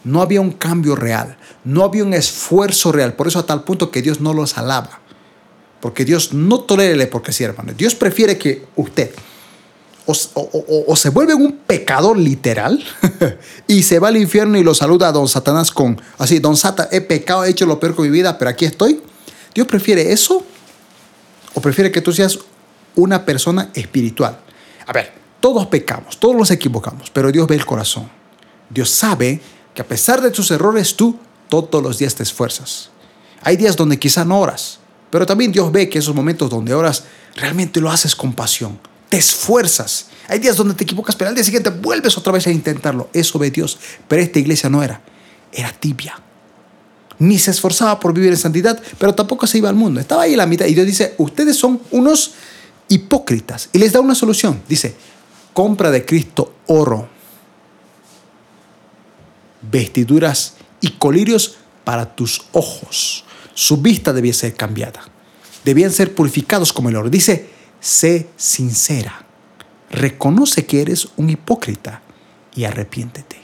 No 0.05 0.21
había 0.21 0.39
un 0.39 0.51
cambio 0.51 0.95
real. 0.95 1.35
No 1.65 1.83
había 1.83 2.05
un 2.05 2.13
esfuerzo 2.13 2.93
real. 2.93 3.15
Por 3.15 3.27
eso 3.27 3.39
a 3.39 3.45
tal 3.45 3.65
punto 3.65 3.91
que 3.91 4.01
Dios 4.01 4.21
no 4.21 4.33
los 4.33 4.57
alaba. 4.57 5.01
Porque 5.81 6.05
Dios 6.05 6.33
no 6.33 6.61
tolera 6.61 6.95
la 6.95 7.03
hipocresía, 7.03 7.47
hermano. 7.47 7.73
Dios 7.75 7.93
prefiere 7.93 8.37
que 8.37 8.65
usted 8.77 9.11
o, 10.05 10.95
se 10.95 11.09
vuelve 11.09 11.33
un 11.33 11.53
pecador 11.65 12.17
literal 12.17 12.83
y 13.67 13.83
se 13.83 13.99
va 13.99 14.09
al 14.09 14.17
infierno 14.17 14.57
y 14.57 14.63
lo 14.63 14.75
saluda 14.75 15.07
a 15.07 15.11
don 15.11 15.27
Satanás 15.27 15.71
con 15.71 15.99
así, 16.17 16.39
don 16.39 16.55
Sata, 16.55 16.89
he 16.91 17.01
pecado, 17.01 17.43
he 17.43 17.49
hecho 17.49 17.65
lo 17.65 17.79
peor 17.79 17.95
con 17.95 18.05
mi 18.05 18.11
vida, 18.11 18.37
pero 18.37 18.49
aquí 18.49 18.65
estoy. 18.65 19.01
Dios 19.53 19.67
prefiere 19.67 20.11
eso 20.11 20.45
o 21.53 21.61
prefiere 21.61 21.91
que 21.91 22.01
tú 22.01 22.13
seas 22.13 22.39
una 22.95 23.25
persona 23.25 23.71
espiritual. 23.73 24.37
A 24.85 24.93
ver, 24.93 25.11
todos 25.45 25.67
pecamos, 25.67 26.19
todos 26.19 26.35
nos 26.35 26.49
equivocamos, 26.49 27.11
pero 27.11 27.31
Dios 27.31 27.47
ve 27.47 27.53
el 27.53 27.67
corazón. 27.67 28.09
Dios 28.67 28.89
sabe 28.89 29.39
que 29.75 29.83
a 29.83 29.87
pesar 29.87 30.19
de 30.19 30.31
tus 30.31 30.49
errores, 30.49 30.95
tú 30.95 31.19
todos 31.47 31.83
los 31.83 31.99
días 31.99 32.15
te 32.15 32.23
esfuerzas. 32.23 32.89
Hay 33.43 33.55
días 33.55 33.75
donde 33.75 33.99
quizá 33.99 34.25
no 34.25 34.39
oras, 34.39 34.79
pero 35.11 35.23
también 35.23 35.51
Dios 35.51 35.71
ve 35.71 35.87
que 35.87 35.99
esos 35.99 36.15
momentos 36.15 36.49
donde 36.49 36.73
oras 36.73 37.03
realmente 37.35 37.79
lo 37.79 37.91
haces 37.91 38.15
con 38.15 38.33
pasión 38.33 38.79
te 39.07 39.17
esfuerzas. 39.17 40.07
Hay 40.27 40.39
días 40.39 40.57
donde 40.57 40.73
te 40.73 40.83
equivocas, 40.83 41.15
pero 41.15 41.29
al 41.29 41.35
día 41.35 41.43
siguiente 41.43 41.69
vuelves 41.69 42.17
otra 42.17 42.33
vez 42.33 42.47
a 42.47 42.51
intentarlo. 42.51 43.09
Eso 43.13 43.37
ve 43.37 43.51
Dios. 43.51 43.77
Pero 44.07 44.23
esta 44.23 44.39
iglesia 44.39 44.67
no 44.67 44.81
era. 44.81 44.99
Era 45.51 45.71
tibia. 45.73 46.19
Ni 47.19 47.37
se 47.37 47.51
esforzaba 47.51 47.99
por 47.99 48.15
vivir 48.15 48.31
en 48.31 48.37
santidad, 48.37 48.81
pero 48.97 49.13
tampoco 49.13 49.45
se 49.45 49.59
iba 49.59 49.69
al 49.69 49.75
mundo. 49.75 49.99
Estaba 49.99 50.23
ahí 50.23 50.31
en 50.31 50.39
la 50.39 50.47
mitad. 50.47 50.65
Y 50.65 50.73
Dios 50.73 50.87
dice, 50.87 51.13
ustedes 51.19 51.55
son 51.55 51.79
unos 51.91 52.31
hipócritas. 52.87 53.69
Y 53.73 53.77
les 53.77 53.93
da 53.93 53.99
una 53.99 54.15
solución. 54.15 54.63
Dice, 54.67 54.95
compra 55.55 55.89
de 55.89 56.05
Cristo 56.05 56.53
oro, 56.67 57.07
vestiduras 59.61 60.55
y 60.81 60.91
colirios 60.91 61.55
para 61.85 62.13
tus 62.13 62.41
ojos. 62.51 63.23
Su 63.53 63.77
vista 63.77 64.11
debía 64.11 64.33
ser 64.33 64.53
cambiada. 64.53 65.01
Debían 65.63 65.91
ser 65.91 66.13
purificados 66.13 66.73
como 66.73 66.89
el 66.89 66.97
oro. 66.97 67.09
Dice, 67.09 67.49
sé 67.79 68.27
sincera, 68.35 69.25
reconoce 69.89 70.65
que 70.65 70.81
eres 70.81 71.07
un 71.15 71.29
hipócrita 71.29 72.01
y 72.53 72.65
arrepiéntete. 72.65 73.37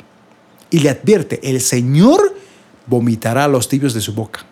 Y 0.69 0.79
le 0.79 0.89
advierte, 0.89 1.39
el 1.49 1.61
Señor 1.61 2.35
vomitará 2.87 3.47
los 3.47 3.69
tibios 3.69 3.93
de 3.93 4.01
su 4.01 4.13
boca. 4.13 4.45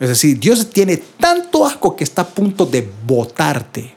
Es 0.00 0.08
decir, 0.08 0.40
Dios 0.40 0.70
tiene 0.70 0.96
tanto 0.96 1.66
asco 1.66 1.94
que 1.94 2.04
está 2.04 2.22
a 2.22 2.28
punto 2.28 2.64
de 2.64 2.90
botarte. 3.06 3.94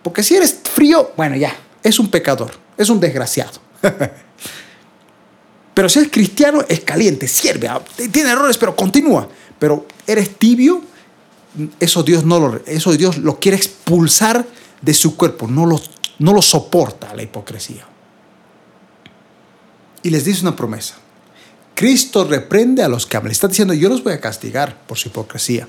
Porque 0.00 0.22
si 0.22 0.36
eres 0.36 0.60
frío, 0.62 1.10
bueno, 1.16 1.34
ya, 1.34 1.54
es 1.88 1.98
un 1.98 2.10
pecador, 2.10 2.52
es 2.76 2.88
un 2.90 3.00
desgraciado. 3.00 3.60
pero 5.74 5.88
si 5.88 5.98
eres 5.98 6.10
cristiano, 6.10 6.64
es 6.68 6.80
caliente, 6.80 7.26
sirve, 7.28 7.68
ah, 7.68 7.80
tiene 8.12 8.30
errores, 8.30 8.58
pero 8.58 8.76
continúa. 8.76 9.28
Pero 9.58 9.86
eres 10.06 10.36
tibio, 10.36 10.82
eso 11.80 12.02
Dios 12.02 12.24
no 12.24 12.38
lo, 12.38 12.60
Dios 12.96 13.18
lo 13.18 13.40
quiere 13.40 13.56
expulsar 13.56 14.46
de 14.80 14.94
su 14.94 15.16
cuerpo, 15.16 15.48
no 15.48 15.66
lo, 15.66 15.80
no 16.18 16.32
lo 16.32 16.42
soporta 16.42 17.14
la 17.14 17.22
hipocresía. 17.22 17.86
Y 20.02 20.10
les 20.10 20.24
dice 20.24 20.42
una 20.42 20.54
promesa. 20.54 20.94
Cristo 21.74 22.24
reprende 22.24 22.82
a 22.82 22.88
los 22.88 23.06
que. 23.06 23.20
Le 23.20 23.30
está 23.30 23.48
diciendo, 23.48 23.74
yo 23.74 23.88
los 23.88 24.02
voy 24.02 24.12
a 24.12 24.20
castigar 24.20 24.80
por 24.86 24.98
su 24.98 25.08
hipocresía. 25.08 25.68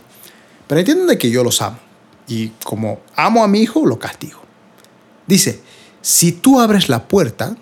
Pero 0.68 0.80
entienden 0.80 1.08
de 1.08 1.18
que 1.18 1.30
yo 1.30 1.44
los 1.44 1.62
amo. 1.62 1.80
Y 2.28 2.50
como 2.64 3.02
amo 3.16 3.44
a 3.44 3.48
mi 3.48 3.62
hijo, 3.62 3.86
lo 3.86 3.98
castigo. 3.98 4.40
Dice, 5.26 5.62
si 6.02 6.32
tú 6.32 6.60
abres 6.60 6.90
la 6.90 7.08
puerta, 7.08 7.56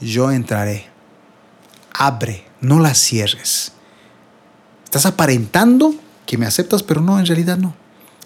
yo 0.00 0.30
entraré. 0.30 0.86
Abre, 1.92 2.44
no 2.60 2.78
la 2.78 2.94
cierres. 2.94 3.72
Estás 4.84 5.06
aparentando 5.06 5.94
que 6.26 6.38
me 6.38 6.46
aceptas, 6.46 6.82
pero 6.82 7.00
no, 7.00 7.18
en 7.18 7.26
realidad 7.26 7.58
no. 7.58 7.74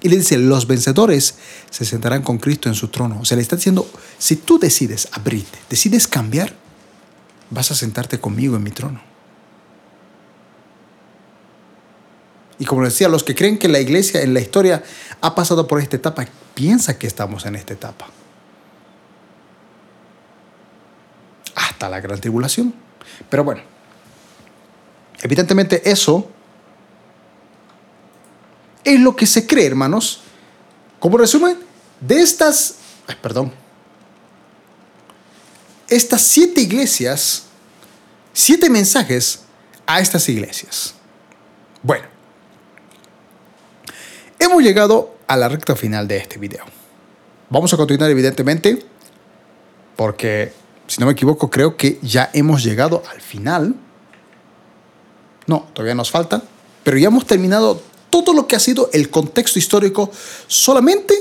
Y 0.03 0.09
le 0.09 0.17
dice, 0.17 0.37
los 0.37 0.67
vencedores 0.67 1.37
se 1.71 1.85
sentarán 1.85 2.23
con 2.23 2.39
Cristo 2.39 2.69
en 2.69 2.75
su 2.75 2.89
trono. 2.89 3.21
O 3.21 3.25
sea, 3.25 3.37
le 3.37 3.43
está 3.43 3.57
diciendo, 3.57 3.89
si 4.19 4.37
tú 4.37 4.59
decides 4.59 5.09
abrirte, 5.13 5.59
decides 5.71 6.09
cambiar, 6.09 6.55
vas 7.51 7.71
a 7.71 7.75
sentarte 7.75 8.19
conmigo 8.19 8.57
en 8.57 8.63
mi 8.63 8.71
trono. 8.71 9.01
Y 12.59 12.65
como 12.65 12.85
decía, 12.85 13.09
los 13.09 13.25
que 13.25 13.35
creen 13.35 13.59
que 13.59 13.69
la 13.69 13.81
iglesia 13.81 14.23
en 14.23 14.35
la 14.35 14.41
historia 14.41 14.83
ha 15.21 15.35
pasado 15.35 15.67
por 15.67 15.81
esta 15.81 15.97
etapa, 15.97 16.27
piensa 16.55 16.99
que 16.99 17.07
estamos 17.07 17.47
en 17.47 17.57
esta 17.57 17.73
etapa. 17.73 18.09
La 21.89 22.01
gran 22.01 22.21
tribulación. 22.21 22.75
Pero 23.29 23.45
bueno, 23.45 23.63
evidentemente 25.23 25.91
eso 25.91 26.31
es 28.85 29.01
lo 29.01 29.15
que 29.17 29.27
se 29.27 29.47
cree, 29.47 29.67
hermanos. 29.67 30.23
Como 30.99 31.19
resumen, 31.19 31.59
de 32.01 32.21
estas, 32.21 32.77
perdón, 33.21 33.53
estas 35.89 36.23
siete 36.23 36.61
iglesias, 36.61 37.45
siete 38.33 38.71
mensajes 38.71 39.43
a 39.87 40.01
estas 40.01 40.29
iglesias. 40.29 40.95
Bueno, 41.83 42.07
hemos 44.39 44.63
llegado 44.63 45.17
a 45.27 45.37
la 45.37 45.49
recta 45.49 45.77
final 45.77 46.09
de 46.09 46.17
este 46.17 46.39
video. 46.39 46.65
Vamos 47.51 47.73
a 47.75 47.77
continuar 47.77 48.11
evidentemente 48.11 48.85
porque, 49.97 50.53
si 50.87 51.01
no 51.01 51.07
me 51.07 51.13
equivoco, 51.13 51.51
creo 51.51 51.77
que 51.77 51.99
ya 52.03 52.31
hemos 52.33 52.63
llegado 52.63 53.03
al 53.13 53.21
final. 53.21 53.75
No, 55.47 55.69
todavía 55.73 55.95
nos 55.95 56.11
falta, 56.11 56.43
pero 56.85 56.99
ya 56.99 57.09
hemos 57.09 57.27
terminado 57.27 57.83
todo 58.11 58.35
lo 58.35 58.47
que 58.47 58.57
ha 58.57 58.61
sido 58.61 58.91
el 58.93 59.11
contexto 59.11 59.59
histórico 59.59 60.11
solamente 60.47 61.15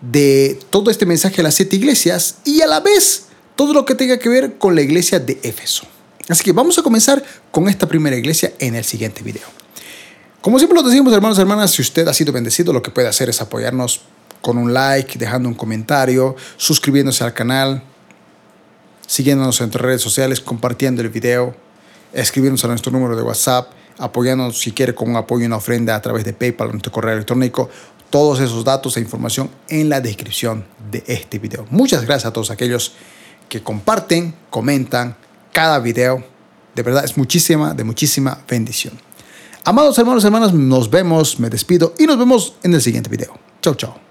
de 0.00 0.58
todo 0.70 0.90
este 0.90 1.06
mensaje 1.06 1.36
de 1.38 1.42
las 1.42 1.54
siete 1.54 1.76
iglesias 1.76 2.36
y 2.44 2.62
a 2.62 2.66
la 2.66 2.80
vez 2.80 3.26
todo 3.56 3.74
lo 3.74 3.84
que 3.84 3.94
tenga 3.94 4.18
que 4.18 4.28
ver 4.28 4.56
con 4.56 4.74
la 4.74 4.80
iglesia 4.80 5.18
de 5.18 5.38
Éfeso. 5.42 5.84
Así 6.28 6.44
que 6.44 6.52
vamos 6.52 6.78
a 6.78 6.82
comenzar 6.82 7.22
con 7.50 7.68
esta 7.68 7.88
primera 7.88 8.16
iglesia 8.16 8.52
en 8.58 8.76
el 8.76 8.84
siguiente 8.84 9.22
video. 9.22 9.46
Como 10.40 10.58
siempre 10.58 10.80
lo 10.80 10.88
decimos, 10.88 11.12
hermanos 11.12 11.36
y 11.36 11.40
hermanas, 11.42 11.72
si 11.72 11.82
usted 11.82 12.06
ha 12.08 12.14
sido 12.14 12.32
bendecido, 12.32 12.72
lo 12.72 12.80
que 12.80 12.90
puede 12.90 13.08
hacer 13.08 13.28
es 13.28 13.40
apoyarnos 13.40 14.02
con 14.40 14.56
un 14.56 14.72
like, 14.72 15.18
dejando 15.18 15.48
un 15.48 15.54
comentario, 15.54 16.36
suscribiéndose 16.56 17.24
al 17.24 17.34
canal, 17.34 17.82
siguiéndonos 19.10 19.60
en 19.60 19.64
nuestras 19.66 19.84
redes 19.84 20.02
sociales, 20.02 20.40
compartiendo 20.40 21.02
el 21.02 21.08
video, 21.08 21.56
escribiéndonos 22.12 22.64
a 22.64 22.68
nuestro 22.68 22.92
número 22.92 23.16
de 23.16 23.22
WhatsApp 23.22 23.72
apoyándonos 23.98 24.58
si 24.58 24.70
quiere 24.70 24.94
con 24.94 25.10
un 25.10 25.16
apoyo 25.16 25.42
y 25.42 25.46
una 25.46 25.56
ofrenda 25.56 25.96
a 25.96 26.00
través 26.00 26.24
de 26.24 26.32
PayPal 26.32 26.68
o 26.68 26.70
nuestro 26.72 26.92
correo 26.92 27.14
electrónico. 27.14 27.68
Todos 28.08 28.40
esos 28.40 28.64
datos 28.64 28.96
e 28.96 29.00
información 29.00 29.50
en 29.68 29.88
la 29.88 30.00
descripción 30.00 30.64
de 30.90 31.04
este 31.06 31.38
video. 31.38 31.66
Muchas 31.70 32.04
gracias 32.04 32.26
a 32.26 32.32
todos 32.32 32.50
aquellos 32.50 32.94
que 33.48 33.62
comparten, 33.62 34.34
comentan 34.48 35.16
cada 35.52 35.80
video. 35.80 36.24
De 36.74 36.82
verdad 36.82 37.04
es 37.04 37.16
muchísima, 37.16 37.74
de 37.74 37.84
muchísima 37.84 38.38
bendición. 38.48 38.94
Amados 39.64 39.98
hermanos 39.98 40.22
y 40.24 40.26
hermanas, 40.26 40.54
nos 40.54 40.88
vemos, 40.88 41.38
me 41.38 41.50
despido 41.50 41.94
y 41.98 42.06
nos 42.06 42.18
vemos 42.18 42.54
en 42.62 42.74
el 42.74 42.80
siguiente 42.80 43.10
video. 43.10 43.38
Chau, 43.60 43.74
chau. 43.74 44.09